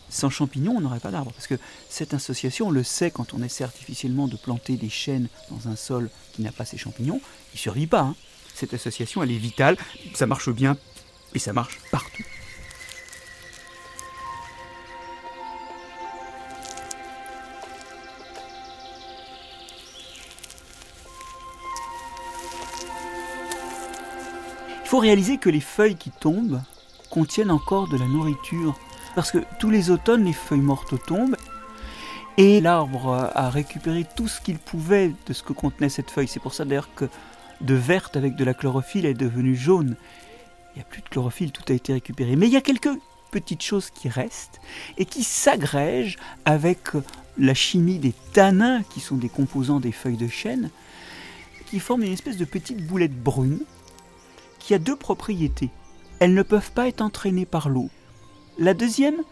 Sans 0.08 0.30
champignons, 0.30 0.74
on 0.76 0.80
n'aurait 0.80 1.00
pas 1.00 1.10
d'arbre, 1.10 1.32
parce 1.32 1.46
que 1.46 1.54
cette 1.88 2.14
association, 2.14 2.68
on 2.68 2.70
le 2.70 2.82
sait 2.82 3.10
quand 3.10 3.32
on 3.32 3.42
essaie 3.42 3.64
artificiellement 3.64 4.26
de 4.26 4.36
planter 4.36 4.76
des 4.76 4.88
chênes 4.88 5.28
dans 5.50 5.68
un 5.68 5.76
sol 5.76 6.10
qui 6.32 6.42
n'a 6.42 6.50
pas 6.50 6.64
ces 6.64 6.78
champignons, 6.78 7.20
il 7.52 7.56
ne 7.56 7.60
survit 7.60 7.86
pas. 7.86 8.00
Hein. 8.00 8.16
Cette 8.54 8.74
association, 8.74 9.22
elle 9.22 9.30
est 9.30 9.38
vitale, 9.38 9.76
ça 10.14 10.26
marche 10.26 10.50
bien, 10.50 10.76
et 11.34 11.38
ça 11.38 11.52
marche 11.52 11.78
partout. 11.92 12.24
Faut 24.90 24.98
réaliser 24.98 25.38
que 25.38 25.48
les 25.48 25.60
feuilles 25.60 25.94
qui 25.94 26.10
tombent 26.10 26.60
contiennent 27.10 27.52
encore 27.52 27.86
de 27.86 27.96
la 27.96 28.06
nourriture. 28.06 28.76
Parce 29.14 29.30
que 29.30 29.38
tous 29.60 29.70
les 29.70 29.88
automnes, 29.88 30.24
les 30.24 30.32
feuilles 30.32 30.58
mortes 30.58 31.00
tombent 31.06 31.36
et 32.36 32.60
l'arbre 32.60 33.30
a 33.32 33.50
récupéré 33.50 34.04
tout 34.16 34.26
ce 34.26 34.40
qu'il 34.40 34.58
pouvait 34.58 35.12
de 35.28 35.32
ce 35.32 35.44
que 35.44 35.52
contenait 35.52 35.90
cette 35.90 36.10
feuille. 36.10 36.26
C'est 36.26 36.40
pour 36.40 36.54
ça 36.54 36.64
d'ailleurs 36.64 36.92
que 36.96 37.04
de 37.60 37.74
verte 37.74 38.16
avec 38.16 38.34
de 38.34 38.42
la 38.42 38.52
chlorophylle 38.52 39.06
est 39.06 39.14
devenu 39.14 39.54
jaune. 39.54 39.94
Il 40.74 40.78
n'y 40.78 40.82
a 40.82 40.86
plus 40.86 41.02
de 41.02 41.08
chlorophylle, 41.08 41.52
tout 41.52 41.62
a 41.68 41.72
été 41.72 41.92
récupéré. 41.92 42.34
Mais 42.34 42.48
il 42.48 42.52
y 42.52 42.56
a 42.56 42.60
quelques 42.60 42.90
petites 43.30 43.62
choses 43.62 43.90
qui 43.90 44.08
restent 44.08 44.60
et 44.98 45.04
qui 45.04 45.22
s'agrègent 45.22 46.18
avec 46.44 46.88
la 47.38 47.54
chimie 47.54 48.00
des 48.00 48.14
tanins, 48.32 48.82
qui 48.82 48.98
sont 48.98 49.18
des 49.18 49.28
composants 49.28 49.78
des 49.78 49.92
feuilles 49.92 50.16
de 50.16 50.26
chêne, 50.26 50.68
qui 51.66 51.78
forment 51.78 52.02
une 52.02 52.12
espèce 52.12 52.38
de 52.38 52.44
petite 52.44 52.84
boulette 52.84 53.14
brune 53.14 53.60
qui 54.60 54.74
a 54.74 54.78
deux 54.78 54.94
propriétés. 54.94 55.70
Elles 56.20 56.34
ne 56.34 56.42
peuvent 56.42 56.70
pas 56.70 56.86
être 56.86 57.00
entraînées 57.00 57.46
par 57.46 57.68
l'eau. 57.68 57.90
La 58.58 58.74
deuxième, 58.74 59.22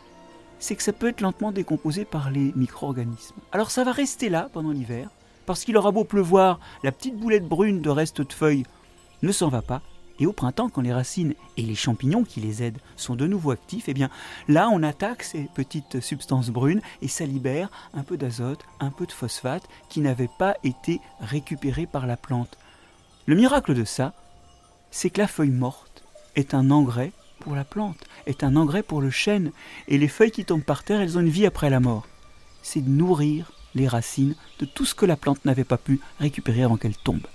c'est 0.59 0.75
que 0.75 0.83
ça 0.83 0.93
peut 0.93 1.09
être 1.09 1.21
lentement 1.21 1.53
décomposé 1.53 2.05
par 2.05 2.31
les 2.31 2.53
micro-organismes. 2.57 3.37
Alors 3.53 3.71
ça 3.71 3.85
va 3.85 3.93
rester 3.93 4.29
là 4.29 4.49
pendant 4.53 4.73
l'hiver, 4.73 5.11
parce 5.47 5.65
qu'il 5.65 5.77
aura 5.77 5.93
beau 5.93 6.05
pleuvoir, 6.05 6.59
la 6.83 6.93
petite 6.93 7.17
boulette 7.17 7.47
brune 7.47 7.81
de 7.81 7.91
reste 7.91 8.23
de 8.23 8.33
feuilles 8.33 8.65
ne 9.23 9.33
s'en 9.33 9.49
va 9.49 9.63
pas. 9.63 9.83
Et 10.21 10.27
au 10.27 10.33
printemps, 10.33 10.69
quand 10.69 10.81
les 10.81 10.93
racines 10.93 11.35
et 11.57 11.63
les 11.63 11.77
champignons 11.77 12.25
qui 12.25 12.41
les 12.41 12.63
aident 12.63 12.81
sont 12.97 13.15
de 13.15 13.27
nouveau 13.27 13.53
actifs, 13.53 13.89
eh 13.89 13.95
bien 13.95 14.11
là 14.49 14.69
on 14.73 14.83
attaque 14.83 15.23
ces 15.23 15.49
petites 15.55 16.01
substances 16.01 16.51
brunes 16.51 16.81
et 17.03 17.09
ça 17.09 17.25
libère 17.25 17.71
un 17.95 18.03
peu 18.03 18.17
d'azote, 18.17 18.65
un 18.81 18.91
peu 18.91 19.07
de 19.07 19.13
phosphate 19.13 19.69
qui 19.89 20.01
n'avait 20.01 20.31
pas 20.39 20.57
été 20.65 21.01
récupéré 21.21 21.87
par 21.87 22.07
la 22.07 22.17
plante. 22.17 22.59
Le 23.27 23.37
miracle 23.37 23.75
de 23.75 23.85
ça, 23.85 24.13
c'est 24.91 25.11
que 25.11 25.21
la 25.21 25.29
feuille 25.29 25.51
morte 25.51 26.03
est 26.37 26.55
un 26.55 26.71
engrais 26.71 27.13
pour 27.41 27.55
la 27.55 27.65
plante, 27.65 28.05
est 28.27 28.45
un 28.45 28.57
engrais 28.57 28.83
pour 28.83 29.01
le 29.01 29.11
chêne, 29.11 29.53
et 29.87 29.99
les 29.99 30.09
feuilles 30.09 30.31
qui 30.31 30.45
tombent 30.45 30.63
par 30.63 30.85
terre, 30.85 31.01
elles 31.01 31.17
ont 31.17 31.23
une 31.23 31.29
vie 31.29 31.47
après 31.47 31.71
la 31.71 31.81
mort. 31.81 32.07
C'est 32.63 32.81
de 32.81 32.91
nourrir 32.91 33.53
les 33.75 33.89
racines 33.89 34.35
de 34.59 34.67
tout 34.67 34.85
ce 34.85 34.95
que 34.95 35.07
la 35.07 35.17
plante 35.17 35.45
n'avait 35.45 35.65
pas 35.65 35.79
pu 35.79 36.01
récupérer 36.19 36.63
avant 36.63 36.77
qu'elle 36.77 36.97
tombe. 36.97 37.27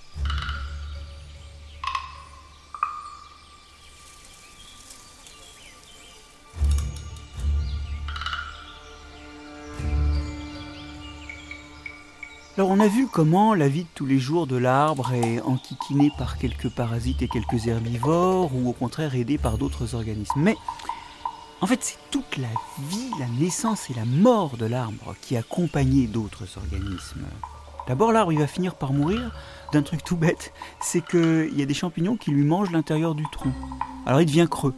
A 12.84 12.88
vu 12.90 13.08
comment 13.08 13.54
la 13.54 13.70
vie 13.70 13.84
de 13.84 13.90
tous 13.96 14.06
les 14.06 14.20
jours 14.20 14.46
de 14.46 14.58
l'arbre 14.58 15.14
est 15.14 15.40
enquiquinée 15.40 16.12
par 16.18 16.38
quelques 16.38 16.68
parasites 16.68 17.22
et 17.22 17.30
quelques 17.30 17.68
herbivores, 17.68 18.52
ou 18.54 18.68
au 18.68 18.74
contraire 18.74 19.16
aidée 19.16 19.38
par 19.38 19.58
d'autres 19.58 19.96
organismes. 19.96 20.42
Mais 20.42 20.58
en 21.62 21.66
fait 21.66 21.80
c'est 21.82 21.98
toute 22.12 22.36
la 22.36 22.50
vie, 22.90 23.10
la 23.22 23.28
naissance 23.40 23.90
et 23.90 23.94
la 23.94 24.04
mort 24.04 24.58
de 24.58 24.66
l'arbre 24.66 25.16
qui 25.22 25.38
accompagnait 25.38 26.08
d'autres 26.08 26.58
organismes. 26.58 27.26
D'abord 27.88 28.12
l'arbre 28.12 28.34
il 28.34 28.40
va 28.40 28.48
finir 28.48 28.76
par 28.76 28.92
mourir 28.92 29.32
d'un 29.72 29.82
truc 29.82 30.04
tout 30.04 30.18
bête, 30.18 30.52
c'est 30.82 31.06
qu'il 31.06 31.58
y 31.58 31.62
a 31.62 31.66
des 31.66 31.74
champignons 31.74 32.18
qui 32.18 32.32
lui 32.32 32.44
mangent 32.44 32.72
l'intérieur 32.72 33.16
du 33.16 33.24
tronc. 33.32 33.54
Alors 34.06 34.20
il 34.20 34.26
devient 34.26 34.48
creux. 34.52 34.76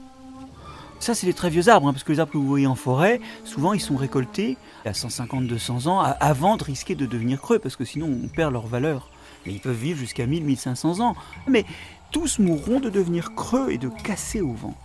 Ça, 1.00 1.14
c'est 1.14 1.28
les 1.28 1.34
très 1.34 1.50
vieux 1.50 1.70
arbres, 1.70 1.88
hein, 1.88 1.94
parce 1.94 2.04
que 2.04 2.12
les 2.12 2.20
arbres 2.20 2.32
que 2.32 2.38
vous 2.38 2.48
voyez 2.48 2.68
en 2.68 2.76
forêt, 2.76 3.20
souvent 3.44 3.74
ils 3.74 3.82
sont 3.82 3.98
récoltés 3.98 4.58
à 4.86 4.92
150-200 4.92 5.88
ans 5.88 6.00
avant 6.00 6.58
de 6.58 6.64
risquer 6.64 6.96
de 6.96 7.06
devenir 7.06 7.42
creux, 7.42 7.60
parce 7.60 7.76
que 7.76 7.86
sinon 7.86 8.08
on 8.08 8.28
perd 8.28 8.54
leur 8.54 8.66
valeur. 8.66 9.10
Mais 9.46 9.54
ils 9.54 9.60
peuvent 9.60 9.76
vivre 9.76 10.00
jusqu'à 10.00 10.26
1000-1500 10.26 11.02
ans. 11.02 11.16
Mais 11.48 11.66
tous 12.12 12.40
mourront 12.40 12.80
de 12.80 12.90
devenir 12.90 13.36
creux 13.36 13.72
et 13.72 13.78
de 13.78 13.90
casser 13.90 14.42
au 14.42 14.54
vent. 14.54 14.76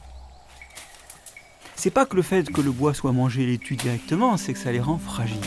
C'est 1.77 1.91
pas 1.91 2.05
que 2.05 2.17
le 2.17 2.23
fait 2.23 2.51
que 2.51 2.61
le 2.61 2.73
bois 2.73 2.93
soit 2.93 3.13
mangé 3.13 3.47
les 3.47 3.57
tue 3.57 3.77
directement, 3.77 4.37
c'est 4.37 4.53
que 4.53 4.59
ça 4.59 4.73
les 4.73 4.81
rend 4.81 4.99
fragiles. 4.99 5.39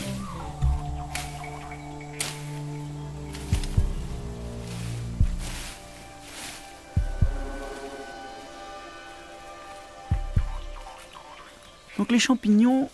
Donc 12.04 12.12
les 12.12 12.18
champignons 12.18 12.90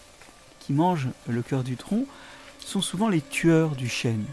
qui 0.61 0.73
mangent 0.73 1.09
le 1.26 1.43
cœur 1.43 1.64
du 1.64 1.75
tronc 1.75 2.07
sont 2.61 2.81
souvent 2.81 3.09
les 3.09 3.21
tueurs 3.21 3.75
du 3.75 3.88
chêne. 3.88 4.25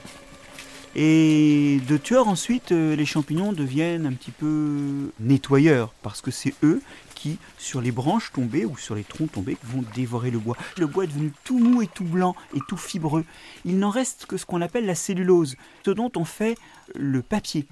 Et 0.96 1.82
de 1.88 1.98
tueurs 1.98 2.28
ensuite, 2.28 2.72
euh, 2.72 2.96
les 2.96 3.08
champignons 3.08 3.54
deviennent 3.54 4.06
un 4.06 4.14
petit 4.14 4.30
peu 4.30 5.10
nettoyeurs, 5.20 5.96
parce 6.04 6.22
que 6.22 6.30
c'est 6.30 6.54
eux 6.62 6.84
qui, 7.16 7.40
sur 7.58 7.82
les 7.82 7.92
branches 7.92 8.32
tombées 8.32 8.66
ou 8.66 8.78
sur 8.78 8.94
les 8.94 9.04
troncs 9.04 9.32
tombés, 9.32 9.58
vont 9.64 9.84
dévorer 9.96 10.30
le 10.30 10.38
bois. 10.38 10.56
Le 10.78 10.86
bois 10.86 11.06
est 11.06 11.08
devenu 11.08 11.34
tout 11.44 11.58
mou 11.58 11.82
et 11.82 11.88
tout 11.88 12.06
blanc 12.06 12.36
et 12.56 12.60
tout 12.68 12.78
fibreux. 12.78 13.26
Il 13.66 13.80
n'en 13.80 13.90
reste 13.90 14.28
que 14.28 14.38
ce 14.38 14.46
qu'on 14.46 14.62
appelle 14.62 14.86
la 14.86 14.94
cellulose, 14.94 15.56
ce 15.84 15.90
dont 15.90 16.12
on 16.16 16.24
fait 16.24 16.56
le 16.94 17.24
papier. 17.24 17.66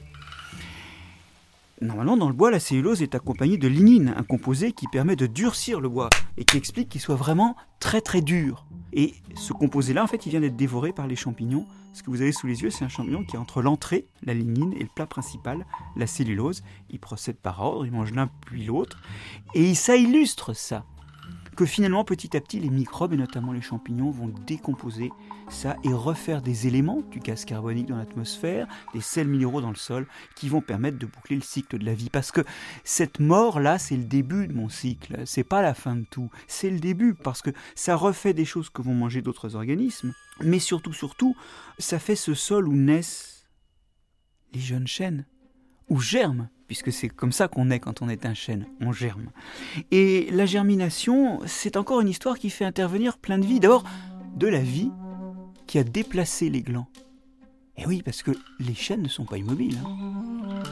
Normalement, 1.81 2.15
dans 2.15 2.29
le 2.29 2.33
bois, 2.33 2.51
la 2.51 2.61
cellulose 2.61 3.01
est 3.01 3.15
accompagnée 3.15 3.57
de 3.57 3.67
lignine, 3.67 4.13
un 4.15 4.23
composé 4.23 4.71
qui 4.71 4.87
permet 4.87 5.17
de 5.17 5.27
durcir 5.27 5.81
le 5.81 5.89
bois 5.89 6.09
et 6.37 6.45
qui 6.45 6.55
explique 6.55 6.87
qu'il 6.87 7.01
soit 7.01 7.15
vraiment 7.15 7.57
très 7.81 7.99
très 7.99 8.21
dur. 8.21 8.65
Et 8.93 9.13
ce 9.35 9.51
composé-là, 9.51 10.01
en 10.01 10.07
fait, 10.07 10.25
il 10.25 10.29
vient 10.29 10.39
d'être 10.39 10.55
dévoré 10.55 10.93
par 10.93 11.05
les 11.05 11.17
champignons. 11.17 11.67
Ce 11.91 12.01
que 12.01 12.09
vous 12.09 12.21
avez 12.21 12.31
sous 12.31 12.47
les 12.47 12.61
yeux, 12.61 12.69
c'est 12.69 12.85
un 12.85 12.89
champignon 12.89 13.25
qui 13.25 13.35
est 13.35 13.39
entre 13.39 13.61
l'entrée, 13.61 14.07
la 14.23 14.33
lignine, 14.33 14.73
et 14.73 14.83
le 14.83 14.89
plat 14.95 15.05
principal, 15.05 15.65
la 15.97 16.07
cellulose. 16.07 16.63
Il 16.89 16.99
procède 16.99 17.35
par 17.35 17.61
ordre, 17.61 17.85
il 17.85 17.91
mange 17.91 18.13
l'un 18.13 18.29
puis 18.45 18.63
l'autre. 18.63 19.01
Et 19.53 19.75
ça 19.75 19.97
illustre 19.97 20.53
ça 20.53 20.85
que 21.55 21.65
finalement 21.65 22.03
petit 22.03 22.35
à 22.35 22.41
petit 22.41 22.59
les 22.59 22.69
microbes 22.69 23.13
et 23.13 23.17
notamment 23.17 23.53
les 23.53 23.61
champignons 23.61 24.11
vont 24.11 24.31
décomposer 24.45 25.11
ça 25.49 25.77
et 25.83 25.93
refaire 25.93 26.41
des 26.41 26.67
éléments 26.67 27.01
du 27.11 27.19
gaz 27.19 27.45
carbonique 27.45 27.87
dans 27.87 27.97
l'atmosphère, 27.97 28.67
des 28.93 29.01
sels 29.01 29.27
minéraux 29.27 29.61
dans 29.61 29.69
le 29.69 29.75
sol 29.75 30.07
qui 30.35 30.49
vont 30.49 30.61
permettre 30.61 30.99
de 30.99 31.05
boucler 31.05 31.35
le 31.35 31.41
cycle 31.41 31.77
de 31.77 31.85
la 31.85 31.93
vie. 31.93 32.09
Parce 32.09 32.31
que 32.31 32.41
cette 32.83 33.19
mort 33.19 33.59
là 33.59 33.79
c'est 33.79 33.97
le 33.97 34.03
début 34.03 34.47
de 34.47 34.53
mon 34.53 34.69
cycle, 34.69 35.21
c'est 35.25 35.43
pas 35.43 35.61
la 35.61 35.73
fin 35.73 35.95
de 35.95 36.05
tout, 36.09 36.29
c'est 36.47 36.69
le 36.69 36.79
début 36.79 37.13
parce 37.13 37.41
que 37.41 37.51
ça 37.73 37.95
refait 37.95 38.33
des 38.33 38.45
choses 38.45 38.69
que 38.69 38.81
vont 38.81 38.93
manger 38.93 39.21
d'autres 39.21 39.55
organismes. 39.55 40.13
Mais 40.41 40.59
surtout 40.59 40.93
surtout 40.93 41.35
ça 41.79 41.99
fait 41.99 42.15
ce 42.15 42.33
sol 42.33 42.67
où 42.67 42.73
naissent 42.73 43.47
les 44.53 44.59
jeunes 44.59 44.87
chênes 44.87 45.25
où 45.89 45.99
germent 45.99 46.49
puisque 46.67 46.91
c'est 46.91 47.09
comme 47.09 47.31
ça 47.31 47.47
qu'on 47.47 47.69
est 47.69 47.79
quand 47.79 48.01
on 48.01 48.09
est 48.09 48.25
un 48.25 48.33
chêne, 48.33 48.65
on 48.81 48.91
germe. 48.91 49.29
Et 49.91 50.29
la 50.31 50.45
germination, 50.45 51.39
c'est 51.45 51.77
encore 51.77 52.01
une 52.01 52.09
histoire 52.09 52.39
qui 52.39 52.49
fait 52.49 52.65
intervenir 52.65 53.17
plein 53.17 53.37
de 53.37 53.45
vie. 53.45 53.59
D'abord, 53.59 53.83
de 54.35 54.47
la 54.47 54.59
vie 54.59 54.91
qui 55.67 55.79
a 55.79 55.83
déplacé 55.83 56.49
les 56.49 56.61
glands. 56.61 56.87
Et 57.77 57.85
oui, 57.85 58.01
parce 58.03 58.23
que 58.23 58.31
les 58.59 58.73
chênes 58.73 59.01
ne 59.01 59.07
sont 59.07 59.25
pas 59.25 59.37
immobiles. 59.37 59.77
Hein. 59.85 60.63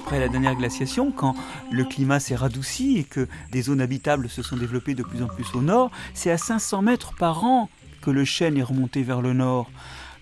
Après 0.00 0.20
la 0.20 0.28
dernière 0.28 0.56
glaciation, 0.56 1.10
quand 1.10 1.34
le 1.70 1.84
climat 1.84 2.20
s'est 2.20 2.34
radouci 2.34 2.98
et 2.98 3.04
que 3.04 3.28
des 3.50 3.62
zones 3.62 3.80
habitables 3.80 4.28
se 4.28 4.42
sont 4.42 4.56
développées 4.56 4.94
de 4.94 5.02
plus 5.02 5.22
en 5.22 5.26
plus 5.26 5.54
au 5.54 5.62
nord, 5.62 5.90
c'est 6.12 6.30
à 6.30 6.36
500 6.36 6.82
mètres 6.82 7.14
par 7.14 7.44
an 7.44 7.70
que 8.02 8.10
le 8.10 8.24
chêne 8.24 8.58
est 8.58 8.62
remonté 8.62 9.02
vers 9.02 9.22
le 9.22 9.32
nord. 9.32 9.70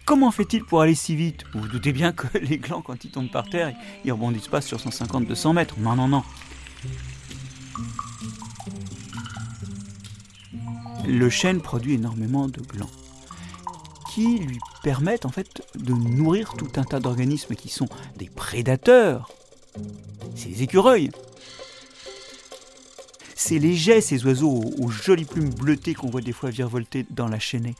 Comment 0.05 0.31
fait-il 0.31 0.65
pour 0.65 0.81
aller 0.81 0.95
si 0.95 1.15
vite 1.15 1.45
Vous 1.53 1.61
vous 1.61 1.69
doutez 1.69 1.93
bien 1.93 2.13
que 2.13 2.27
les 2.43 2.59
glands, 2.59 2.83
quand 2.83 3.05
ils 3.05 3.11
tombent 3.11 3.31
par 3.31 3.49
terre, 3.49 3.75
ils 4.05 4.13
rebondissent 4.13 4.49
pas 4.49 4.61
sur 4.61 4.79
150-200 4.79 5.55
mètres. 5.55 5.75
Non, 5.79 5.95
non, 5.95 6.09
non. 6.09 6.23
Le 11.07 11.31
chêne 11.31 11.61
produit 11.61 11.95
énormément 11.95 12.47
de 12.47 12.61
glands 12.61 12.91
qui 14.11 14.39
lui 14.39 14.59
permettent 14.83 15.25
en 15.25 15.31
fait 15.31 15.63
de 15.77 15.93
nourrir 15.93 16.55
tout 16.55 16.71
un 16.77 16.83
tas 16.83 16.99
d'organismes 16.99 17.55
qui 17.55 17.69
sont 17.69 17.89
des 18.17 18.29
prédateurs. 18.29 19.31
C'est 20.35 20.49
les 20.49 20.63
écureuils, 20.65 21.11
c'est 23.51 23.73
jets, 23.75 24.01
ces 24.01 24.25
oiseaux 24.25 24.63
aux, 24.79 24.91
jolies 24.91 25.25
plumes 25.25 25.51
bleutées 25.51 25.95
qu'on 25.95 26.09
voit 26.09 26.21
des 26.21 26.31
fois 26.31 26.51
virevolter 26.51 27.05
dans 27.11 27.27
la 27.27 27.41
chaînée. 27.41 27.75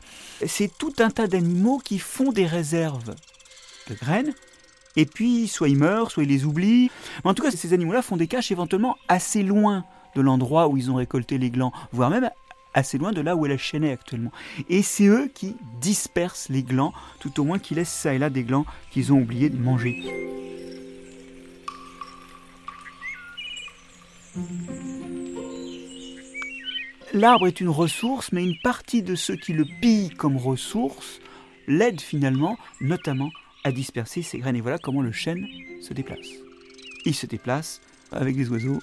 C'est 0.45 0.77
tout 0.77 0.93
un 0.99 1.11
tas 1.11 1.29
d'animaux 1.29 1.79
qui 1.79 2.01
font 2.01 2.33
des 2.33 2.45
réserves 2.45 3.15
de 3.89 3.95
graines, 3.95 4.35
et 4.97 5.07
puis 5.07 5.47
soit 5.47 5.69
ils 5.69 5.77
meurent, 5.77 6.11
soit 6.11 6.25
ils 6.25 6.29
les 6.29 6.45
oublient. 6.45 6.91
Mais 7.23 7.31
en 7.31 7.35
tout 7.35 7.45
cas, 7.45 7.53
ces 7.53 7.73
animaux-là 7.73 8.03
font 8.03 8.17
des 8.17 8.27
caches 8.27 8.51
éventuellement 8.51 8.97
assez 9.07 9.45
loin 9.45 9.85
de 10.17 10.21
l'endroit 10.21 10.67
où 10.67 10.77
ils 10.77 10.91
ont 10.91 10.97
récolté 10.97 11.39
les 11.39 11.51
glands, 11.51 11.73
voire 11.93 12.11
même 12.11 12.29
assez 12.75 12.99
loin 12.99 13.13
de 13.13 13.21
là 13.21 13.37
où 13.37 13.47
est 13.47 13.49
la 13.49 13.57
chaîne 13.57 13.85
actuellement. 13.85 14.33
Et 14.69 14.83
c'est 14.83 15.07
eux 15.07 15.31
qui 15.33 15.55
dispersent 15.81 16.49
les 16.49 16.65
glands, 16.65 16.93
tout 17.21 17.41
au 17.41 17.45
moins 17.45 17.61
qui 17.61 17.77
laissent 17.77 17.93
ça 17.93 18.13
et 18.13 18.19
là 18.19 18.29
des 18.29 18.43
glands 18.43 18.67
qu'ils 18.91 19.13
ont 19.13 19.21
oublié 19.21 19.51
de 19.51 19.57
manger. 19.57 20.03
L'arbre 27.13 27.49
est 27.49 27.61
une 27.61 27.69
ressource, 27.69 28.31
mais 28.31 28.45
une 28.45 28.59
partie 28.63 29.03
de 29.03 29.17
ceux 29.17 29.35
qui 29.35 29.53
le 29.53 29.65
pillent 29.81 30.11
comme 30.11 30.37
ressource 30.37 31.21
l'aide 31.67 32.01
finalement, 32.01 32.57
notamment, 32.81 33.31
à 33.65 33.73
disperser 33.73 34.23
ces 34.23 34.39
graines. 34.39 34.55
Et 34.55 34.61
voilà 34.61 34.79
comment 34.79 35.03
le 35.03 35.11
chêne 35.11 35.49
se 35.83 35.93
déplace. 35.93 36.29
Il 37.05 37.15
se 37.15 37.27
déplace 37.27 37.81
avec 38.13 38.37
des 38.37 38.49
oiseaux 38.49 38.79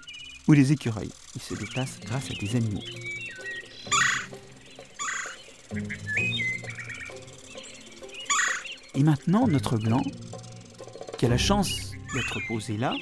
ou 0.48 0.56
des 0.56 0.74
écureuils. 0.74 1.12
Il 1.36 1.42
se 1.42 1.54
déplace 1.54 2.00
grâce 2.02 2.30
à 2.30 2.34
des 2.34 2.56
animaux. 2.58 2.84
Et 8.94 9.04
maintenant, 9.04 9.48
notre 9.48 9.78
gland, 9.78 10.04
qui 11.18 11.26
a 11.28 11.30
la 11.30 11.38
chance 11.38 11.92
d'être 12.14 12.40
posé 12.48 12.78
là, 12.78 12.94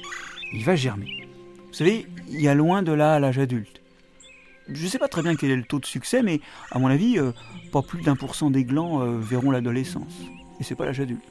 il 0.52 0.64
va 0.64 0.76
germer. 0.76 1.26
Vous 1.66 1.74
savez, 1.74 2.06
il 2.28 2.40
y 2.40 2.48
a 2.48 2.54
loin 2.54 2.82
de 2.82 2.92
là 2.92 3.14
à 3.14 3.18
l'âge 3.18 3.38
adulte. 3.38 3.75
Je 4.68 4.84
ne 4.84 4.88
sais 4.88 4.98
pas 4.98 5.08
très 5.08 5.22
bien 5.22 5.36
quel 5.36 5.50
est 5.50 5.56
le 5.56 5.64
taux 5.64 5.78
de 5.78 5.86
succès, 5.86 6.22
mais 6.22 6.40
à 6.72 6.78
mon 6.78 6.88
avis, 6.88 7.18
euh, 7.18 7.32
pas 7.72 7.82
plus 7.82 8.02
d'un 8.02 8.16
pour 8.16 8.34
cent 8.34 8.50
des 8.50 8.64
glands 8.64 9.00
euh, 9.00 9.18
verront 9.18 9.50
l'adolescence. 9.50 10.14
Et 10.58 10.64
c'est 10.64 10.74
pas 10.74 10.86
l'âge 10.86 11.00
adulte. 11.00 11.22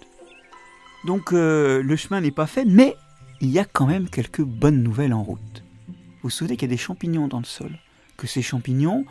Donc 1.05 1.33
euh, 1.33 1.83
le 1.83 1.95
chemin 1.95 2.21
n'est 2.21 2.31
pas 2.31 2.47
fait, 2.47 2.65
mais 2.65 2.95
il 3.41 3.49
y 3.49 3.59
a 3.59 3.65
quand 3.65 3.87
même 3.87 4.09
quelques 4.09 4.41
bonnes 4.41 4.81
nouvelles 4.81 5.13
en 5.13 5.23
route. 5.23 5.63
Vous 5.87 5.95
vous 6.23 6.29
souvenez 6.29 6.55
qu'il 6.55 6.69
y 6.69 6.71
a 6.71 6.75
des 6.75 6.81
champignons 6.81 7.27
dans 7.27 7.39
le 7.39 7.45
sol? 7.45 7.77
Que 8.17 8.25
ces 8.25 8.41
champignons, 8.41 9.05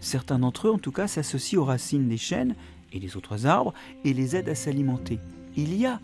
certains 0.00 0.38
d'entre 0.38 0.68
eux 0.68 0.72
en 0.72 0.78
tout 0.78 0.92
cas, 0.92 1.08
s'associent 1.08 1.60
aux 1.60 1.64
racines 1.64 2.08
des 2.08 2.18
chênes 2.18 2.54
et 2.92 3.00
des 3.00 3.16
autres 3.16 3.46
arbres 3.46 3.72
et 4.04 4.12
les 4.12 4.36
aident 4.36 4.50
à 4.50 4.54
s'alimenter. 4.54 5.18
Il 5.56 5.74
y 5.74 5.86
a, 5.86 6.00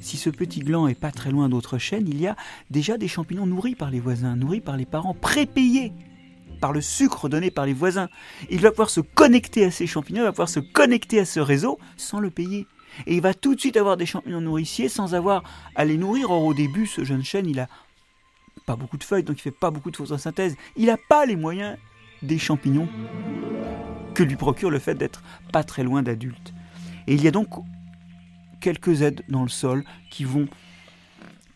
si 0.00 0.16
ce 0.16 0.30
petit 0.30 0.60
gland 0.60 0.88
est 0.88 0.98
pas 0.98 1.12
très 1.12 1.30
loin 1.30 1.48
d'autres 1.48 1.78
chênes, 1.78 2.08
il 2.08 2.20
y 2.20 2.26
a 2.26 2.36
déjà 2.70 2.96
des 2.96 3.08
champignons 3.08 3.46
nourris 3.46 3.74
par 3.74 3.90
les 3.90 4.00
voisins, 4.00 4.34
nourris 4.34 4.60
par 4.60 4.76
les 4.76 4.86
parents, 4.86 5.14
prépayés 5.14 5.92
par 6.60 6.72
le 6.72 6.80
sucre 6.80 7.28
donné 7.28 7.50
par 7.50 7.66
les 7.66 7.72
voisins. 7.72 8.08
Il 8.50 8.60
va 8.60 8.70
pouvoir 8.70 8.90
se 8.90 9.00
connecter 9.00 9.64
à 9.64 9.70
ces 9.70 9.86
champignons, 9.86 10.22
il 10.22 10.24
va 10.24 10.32
pouvoir 10.32 10.48
se 10.48 10.60
connecter 10.60 11.20
à 11.20 11.24
ce 11.24 11.40
réseau 11.40 11.78
sans 11.96 12.20
le 12.20 12.30
payer. 12.30 12.66
Et 13.06 13.16
il 13.16 13.20
va 13.20 13.34
tout 13.34 13.54
de 13.54 13.60
suite 13.60 13.76
avoir 13.76 13.96
des 13.96 14.06
champignons 14.06 14.40
nourriciers 14.40 14.88
sans 14.88 15.14
avoir 15.14 15.42
à 15.74 15.84
les 15.84 15.96
nourrir. 15.96 16.30
Or, 16.30 16.44
au 16.44 16.54
début, 16.54 16.86
ce 16.86 17.04
jeune 17.04 17.22
chêne, 17.22 17.46
il 17.46 17.60
a 17.60 17.68
pas 18.66 18.76
beaucoup 18.76 18.96
de 18.96 19.04
feuilles, 19.04 19.22
donc 19.22 19.38
il 19.38 19.42
fait 19.42 19.50
pas 19.50 19.70
beaucoup 19.70 19.90
de 19.90 19.96
photosynthèse. 19.96 20.56
Il 20.76 20.86
n'a 20.86 20.96
pas 21.08 21.26
les 21.26 21.36
moyens 21.36 21.78
des 22.22 22.38
champignons 22.38 22.88
que 24.14 24.22
lui 24.22 24.36
procure 24.36 24.70
le 24.70 24.78
fait 24.78 24.94
d'être 24.94 25.22
pas 25.52 25.62
très 25.64 25.84
loin 25.84 26.02
d'adultes. 26.02 26.52
Et 27.06 27.14
il 27.14 27.22
y 27.22 27.28
a 27.28 27.30
donc 27.30 27.48
quelques 28.60 29.02
aides 29.02 29.22
dans 29.28 29.42
le 29.42 29.48
sol 29.48 29.84
qui 30.10 30.24
vont 30.24 30.48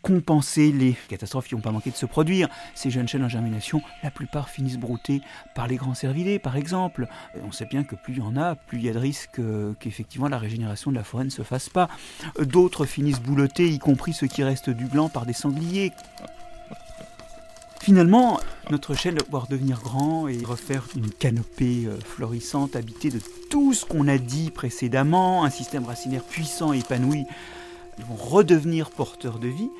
compenser 0.02 0.72
les 0.72 0.96
catastrophes 1.08 1.48
qui 1.48 1.54
n'ont 1.54 1.60
pas 1.60 1.70
manqué 1.70 1.90
de 1.90 1.96
se 1.96 2.06
produire. 2.06 2.48
Ces 2.74 2.90
jeunes 2.90 3.08
chênes 3.08 3.24
en 3.24 3.28
germination, 3.28 3.80
la 4.02 4.10
plupart 4.10 4.48
finissent 4.48 4.78
broutés 4.78 5.22
par 5.54 5.68
les 5.68 5.76
grands 5.76 5.94
cervidés, 5.94 6.38
par 6.38 6.56
exemple. 6.56 7.06
On 7.46 7.52
sait 7.52 7.66
bien 7.66 7.84
que 7.84 7.94
plus 7.94 8.14
il 8.14 8.18
y 8.18 8.22
en 8.22 8.36
a, 8.36 8.56
plus 8.56 8.78
il 8.78 8.84
y 8.84 8.88
a 8.88 8.92
de 8.92 8.98
risques 8.98 9.40
qu'effectivement 9.78 10.28
la 10.28 10.38
régénération 10.38 10.90
de 10.90 10.96
la 10.96 11.04
forêt 11.04 11.24
ne 11.24 11.30
se 11.30 11.42
fasse 11.42 11.68
pas. 11.68 11.88
D'autres 12.40 12.84
finissent 12.84 13.20
boulotés, 13.20 13.68
y 13.68 13.78
compris 13.78 14.12
ceux 14.12 14.26
qui 14.26 14.42
restent 14.42 14.70
du 14.70 14.86
blanc, 14.86 15.08
par 15.08 15.26
des 15.26 15.32
sangliers. 15.32 15.92
Finalement, 17.80 18.38
notre 18.70 18.94
chêne 18.94 19.16
va 19.16 19.24
pouvoir 19.24 19.48
devenir 19.48 19.80
grand 19.80 20.28
et 20.28 20.38
refaire 20.44 20.86
une 20.94 21.10
canopée 21.10 21.86
euh, 21.86 21.98
florissante, 21.98 22.76
habitée 22.76 23.10
de 23.10 23.18
tout 23.50 23.74
ce 23.74 23.84
qu'on 23.84 24.06
a 24.06 24.18
dit 24.18 24.52
précédemment, 24.52 25.44
un 25.44 25.50
système 25.50 25.84
racinaire 25.84 26.22
puissant 26.22 26.72
et 26.72 26.78
épanoui 26.78 27.24
ils 27.98 28.04
vont 28.04 28.16
redevenir 28.16 28.90
porteurs 28.90 29.38
de 29.38 29.48
vie. 29.48 29.70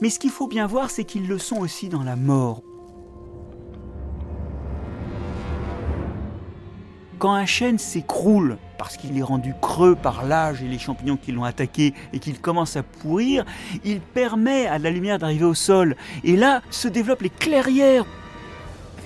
Mais 0.00 0.10
ce 0.10 0.18
qu'il 0.18 0.30
faut 0.30 0.46
bien 0.46 0.66
voir, 0.66 0.90
c'est 0.90 1.04
qu'ils 1.04 1.26
le 1.26 1.38
sont 1.38 1.56
aussi 1.56 1.88
dans 1.88 2.02
la 2.02 2.16
mort. 2.16 2.62
Quand 7.18 7.32
un 7.32 7.46
chêne 7.46 7.78
s'écroule 7.78 8.58
parce 8.76 8.98
qu'il 8.98 9.16
est 9.16 9.22
rendu 9.22 9.54
creux 9.62 9.94
par 9.94 10.26
l'âge 10.26 10.62
et 10.62 10.68
les 10.68 10.78
champignons 10.78 11.16
qui 11.16 11.32
l'ont 11.32 11.44
attaqué 11.44 11.94
et 12.12 12.18
qu'il 12.18 12.38
commence 12.40 12.76
à 12.76 12.82
pourrir, 12.82 13.46
il 13.84 14.00
permet 14.00 14.66
à 14.66 14.78
la 14.78 14.90
lumière 14.90 15.18
d'arriver 15.18 15.46
au 15.46 15.54
sol. 15.54 15.96
Et 16.24 16.36
là 16.36 16.60
se 16.70 16.88
développent 16.88 17.22
les 17.22 17.30
clairières 17.30 18.04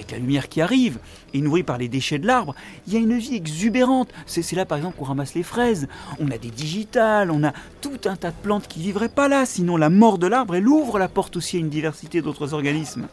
avec 0.01 0.13
la 0.13 0.19
lumière 0.19 0.49
qui 0.49 0.63
arrive, 0.63 0.99
et 1.35 1.41
nourrie 1.41 1.63
par 1.63 1.77
les 1.77 1.89
déchets 1.89 2.19
de 2.19 2.27
l'arbre, 2.27 2.55
il 2.87 2.95
y 2.95 2.97
a 2.97 3.01
une 3.01 3.19
vie 3.19 3.37
exubérante. 3.37 4.09
C'est 4.27 4.51
là 4.57 4.65
par 4.65 4.79
exemple 4.79 4.97
qu'on 4.99 5.05
ramasse 5.05 5.35
les 5.35 5.43
fraises. 5.43 5.89
On 6.19 6.31
a 6.31 6.39
des 6.39 6.51
digitales, 6.51 7.31
on 7.31 7.45
a 7.45 7.53
tout 7.83 8.01
un 8.07 8.17
tas 8.17 8.31
de 8.31 8.37
plantes 8.43 8.67
qui 8.67 8.81
vivraient 8.81 9.11
pas 9.11 9.29
là, 9.29 9.45
sinon 9.45 9.77
la 9.77 9.91
mort 9.91 10.19
de 10.19 10.27
l'arbre, 10.27 10.55
elle 10.55 10.67
ouvre 10.67 10.99
la 10.99 11.09
porte 11.09 11.37
aussi 11.37 11.57
à 11.57 11.61
une 11.61 11.69
diversité 11.69 12.23
d'autres 12.23 12.55
organismes. 12.55 13.09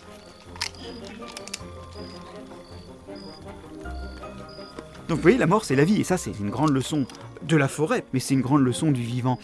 Donc 5.10 5.17
vous 5.17 5.21
voyez, 5.23 5.38
la 5.38 5.47
mort 5.47 5.65
c'est 5.65 5.76
la 5.76 5.86
vie, 5.86 6.00
et 6.00 6.04
ça 6.06 6.17
c'est 6.17 6.39
une 6.39 6.50
grande 6.50 6.71
leçon 6.71 7.06
de 7.43 7.58
la 7.58 7.67
forêt, 7.67 8.06
mais 8.13 8.19
c'est 8.19 8.34
une 8.34 8.41
grande 8.41 8.63
leçon 8.63 8.91
du 8.91 9.02
vivant. 9.02 9.39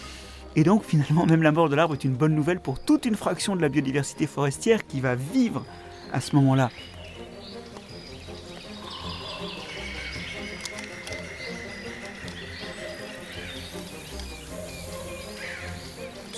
Et 0.55 0.63
donc 0.63 0.83
finalement, 0.85 1.25
même 1.25 1.43
la 1.43 1.51
mort 1.51 1.67
de 1.67 1.75
l'arbre 1.75 1.93
est 1.93 2.03
une 2.05 2.15
bonne 2.15 2.35
nouvelle 2.35 2.61
pour 2.61 2.79
toute 2.79 3.05
une 3.05 3.15
fraction 3.15 3.55
de 3.57 3.61
la 3.61 3.69
biodiversité 3.69 4.27
forestière 4.27 4.87
qui 4.87 5.01
va 5.01 5.15
vivre 5.15 5.65
à 6.13 6.21
ce 6.21 6.35
moment-là. 6.35 6.69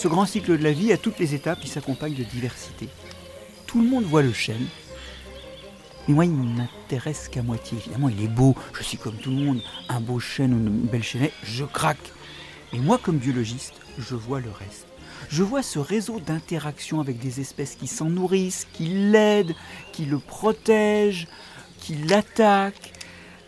Ce 0.06 0.08
grand 0.08 0.28
cycle 0.28 0.56
de 0.56 0.64
la 0.64 0.72
vie, 0.72 0.94
à 0.94 0.98
toutes 0.98 1.18
les 1.18 1.34
étapes, 1.34 1.58
il 1.64 1.68
s'accompagne 1.68 2.14
de 2.14 2.22
diversité. 2.22 2.90
Tout 3.66 3.82
le 3.82 3.90
monde 3.90 4.04
voit 4.04 4.22
le 4.22 4.34
chêne, 4.34 4.68
mais 6.08 6.14
moi, 6.14 6.26
il 6.26 6.32
m'intéresse 6.32 7.28
qu'à 7.28 7.42
moitié. 7.42 7.80
Évidemment, 7.80 8.10
il 8.10 8.24
est 8.24 8.28
beau, 8.28 8.54
je 8.78 8.84
suis 8.84 9.00
comme 9.00 9.16
tout 9.16 9.32
le 9.32 9.38
monde, 9.38 9.64
un 9.90 10.00
beau 10.00 10.20
chêne 10.20 10.54
ou 10.54 10.58
une 10.58 10.70
belle 10.70 11.02
chênée, 11.02 11.32
je 11.44 11.66
craque. 11.66 12.12
Mais 12.72 12.78
moi, 12.78 13.00
comme 13.00 13.18
biologiste, 13.18 13.74
je 13.98 14.14
vois 14.14 14.40
le 14.42 14.52
reste. 14.52 14.86
Je 15.32 15.42
vois 15.42 15.64
ce 15.64 15.80
réseau 15.80 16.20
d'interaction 16.20 17.00
avec 17.00 17.18
des 17.18 17.40
espèces 17.40 17.74
qui 17.74 17.88
s'en 17.88 18.06
nourrissent, 18.06 18.68
qui 18.74 18.86
l'aident, 18.86 19.56
qui 19.92 20.06
le 20.06 20.20
protègent, 20.20 21.28
qui 21.80 21.96
l'attaquent, 21.96 22.94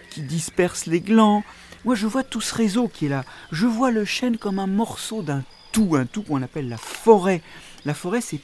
qui 0.09 0.23
dispersent 0.23 0.87
les 0.87 1.01
glands. 1.01 1.43
Moi, 1.85 1.93
je 1.93 2.07
vois 2.07 2.23
tout 2.23 2.41
ce 2.41 2.55
réseau 2.55 2.87
qui 2.87 3.05
est 3.05 3.09
là. 3.09 3.25
Je 3.51 3.67
vois 3.67 3.91
le 3.91 4.05
chêne 4.05 4.37
comme 4.37 4.57
un 4.57 4.65
morceau 4.65 5.21
d'un 5.21 5.43
tout, 5.77 5.95
un 5.95 6.07
tout 6.07 6.23
qu'on 6.23 6.41
appelle 6.41 6.69
la 6.69 6.77
forêt. 6.77 7.43
La 7.85 7.93
forêt, 7.93 8.21
c'est 8.21 8.39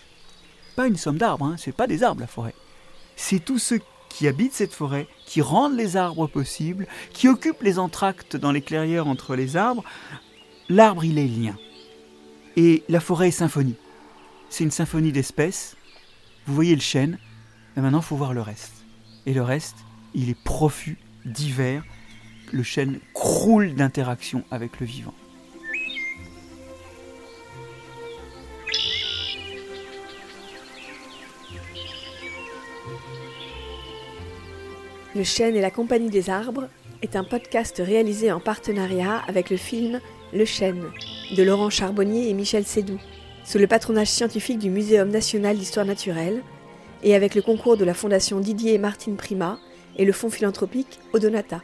pas 0.76 0.86
une 0.86 0.98
somme 0.98 1.17
d'arbres, 1.17 1.46
hein, 1.46 1.56
c'est 1.58 1.72
pas 1.72 1.88
des 1.88 2.04
arbres 2.04 2.22
la 2.22 2.28
forêt. 2.28 2.54
C'est 3.15 3.43
tous 3.43 3.58
ceux 3.58 3.80
qui 4.08 4.28
habitent 4.28 4.54
cette 4.54 4.74
forêt, 4.74 5.08
qui 5.26 5.41
rendent 5.41 5.76
les 5.76 5.98
arbres 5.98 6.28
possibles, 6.28 6.86
qui 7.12 7.28
occupent 7.28 7.63
les 7.63 7.80
entractes 7.80 8.36
dans 8.36 8.52
les 8.52 8.62
clairières 8.62 9.08
entre 9.08 9.36
les 9.36 9.58
arbres. 9.58 9.84
L'arbre, 10.69 11.04
il 11.06 11.17
est 11.17 11.26
lien. 11.26 11.58
Et 12.56 12.84
la 12.88 13.00
forêt 13.00 13.30
est 13.30 13.32
symphonie. 13.32 13.78
C'est 14.52 14.63
une 14.63 14.69
symphonie 14.69 15.12
d'espèces. 15.12 15.76
Vous 16.46 16.54
voyez 16.54 16.76
le 16.76 16.82
chêne, 16.82 17.17
mais 17.76 17.82
maintenant 17.82 18.02
il 18.02 18.06
faut 18.06 18.15
voir 18.15 18.36
le 18.36 18.41
reste. 18.41 18.86
Et 19.26 19.34
le 19.34 19.41
reste, 19.41 19.78
il 20.13 20.30
est 20.30 20.39
profus, 20.43 21.00
divers. 21.26 21.84
Le 22.52 22.62
chêne 22.62 23.00
croule 23.15 23.74
d'interaction 23.74 24.43
avec 24.52 24.80
le 24.80 24.86
vivant. 24.86 25.15
Le 35.15 35.23
chêne 35.23 35.56
et 35.56 35.62
la 35.62 35.69
compagnie 35.69 36.10
des 36.10 36.32
arbres 36.32 36.69
est 37.04 37.15
un 37.15 37.23
podcast 37.23 37.80
réalisé 37.86 38.32
en 38.32 38.39
partenariat 38.39 39.21
avec 39.28 39.52
le 39.52 39.58
film 39.58 39.99
Le 40.34 40.43
chêne 40.43 40.86
de 41.38 41.43
Laurent 41.43 41.69
Charbonnier 41.69 42.30
et 42.30 42.34
Michel 42.34 42.65
Sédou, 42.65 42.97
sous 43.45 43.60
le 43.60 43.67
patronage 43.67 44.08
scientifique 44.08 44.58
du 44.58 44.71
Muséum 44.71 45.10
national 45.10 45.56
d'histoire 45.56 45.86
naturelle 45.86 46.41
et 47.04 47.13
avec 47.13 47.36
le 47.36 47.43
concours 47.43 47.78
de 47.78 47.86
la 47.86 47.93
Fondation 47.93 48.39
Didier 48.39 48.73
et 48.73 48.80
Martine 48.80 49.15
Prima 49.15 49.60
et 49.97 50.06
le 50.06 50.13
fonds 50.13 50.32
philanthropique 50.32 50.99
Odonata. 51.13 51.62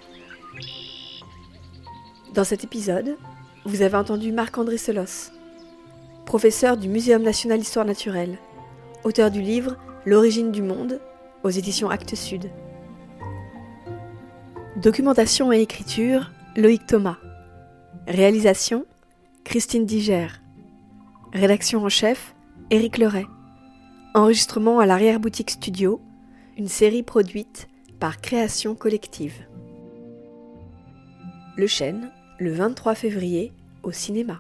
Dans 2.36 2.44
cet 2.44 2.64
épisode, 2.64 3.18
vous 3.66 3.82
avez 3.82 3.98
entendu 3.98 4.32
Marc-André 4.32 4.78
Selos, 4.78 5.32
professeur 6.28 6.78
du 6.78 6.88
Muséum 6.88 7.24
national 7.24 7.58
d'histoire 7.58 7.86
naturelle, 7.86 8.38
auteur 9.04 9.32
du 9.32 9.42
livre 9.42 9.76
L'origine 10.06 10.52
du 10.52 10.62
monde 10.62 11.02
aux 11.44 11.50
éditions 11.50 11.90
Actes 11.90 12.16
Sud. 12.16 12.52
Documentation 14.82 15.52
et 15.52 15.60
écriture, 15.60 16.32
Loïc 16.56 16.86
Thomas. 16.86 17.18
Réalisation, 18.08 18.86
Christine 19.44 19.86
Diger. 19.86 20.28
Rédaction 21.34 21.84
en 21.84 21.90
chef, 21.90 22.34
Éric 22.70 22.98
Leray. 22.98 23.26
Enregistrement 24.14 24.80
à 24.80 24.86
l'arrière-boutique 24.86 25.50
studio, 25.50 26.00
une 26.58 26.70
série 26.70 27.04
produite 27.04 27.68
par 28.00 28.22
Création 28.22 28.74
Collective. 28.74 29.46
Le 31.58 31.68
Chêne, 31.68 32.10
le 32.40 32.54
23 32.54 32.96
février, 32.96 33.52
au 33.84 33.92
cinéma. 33.92 34.40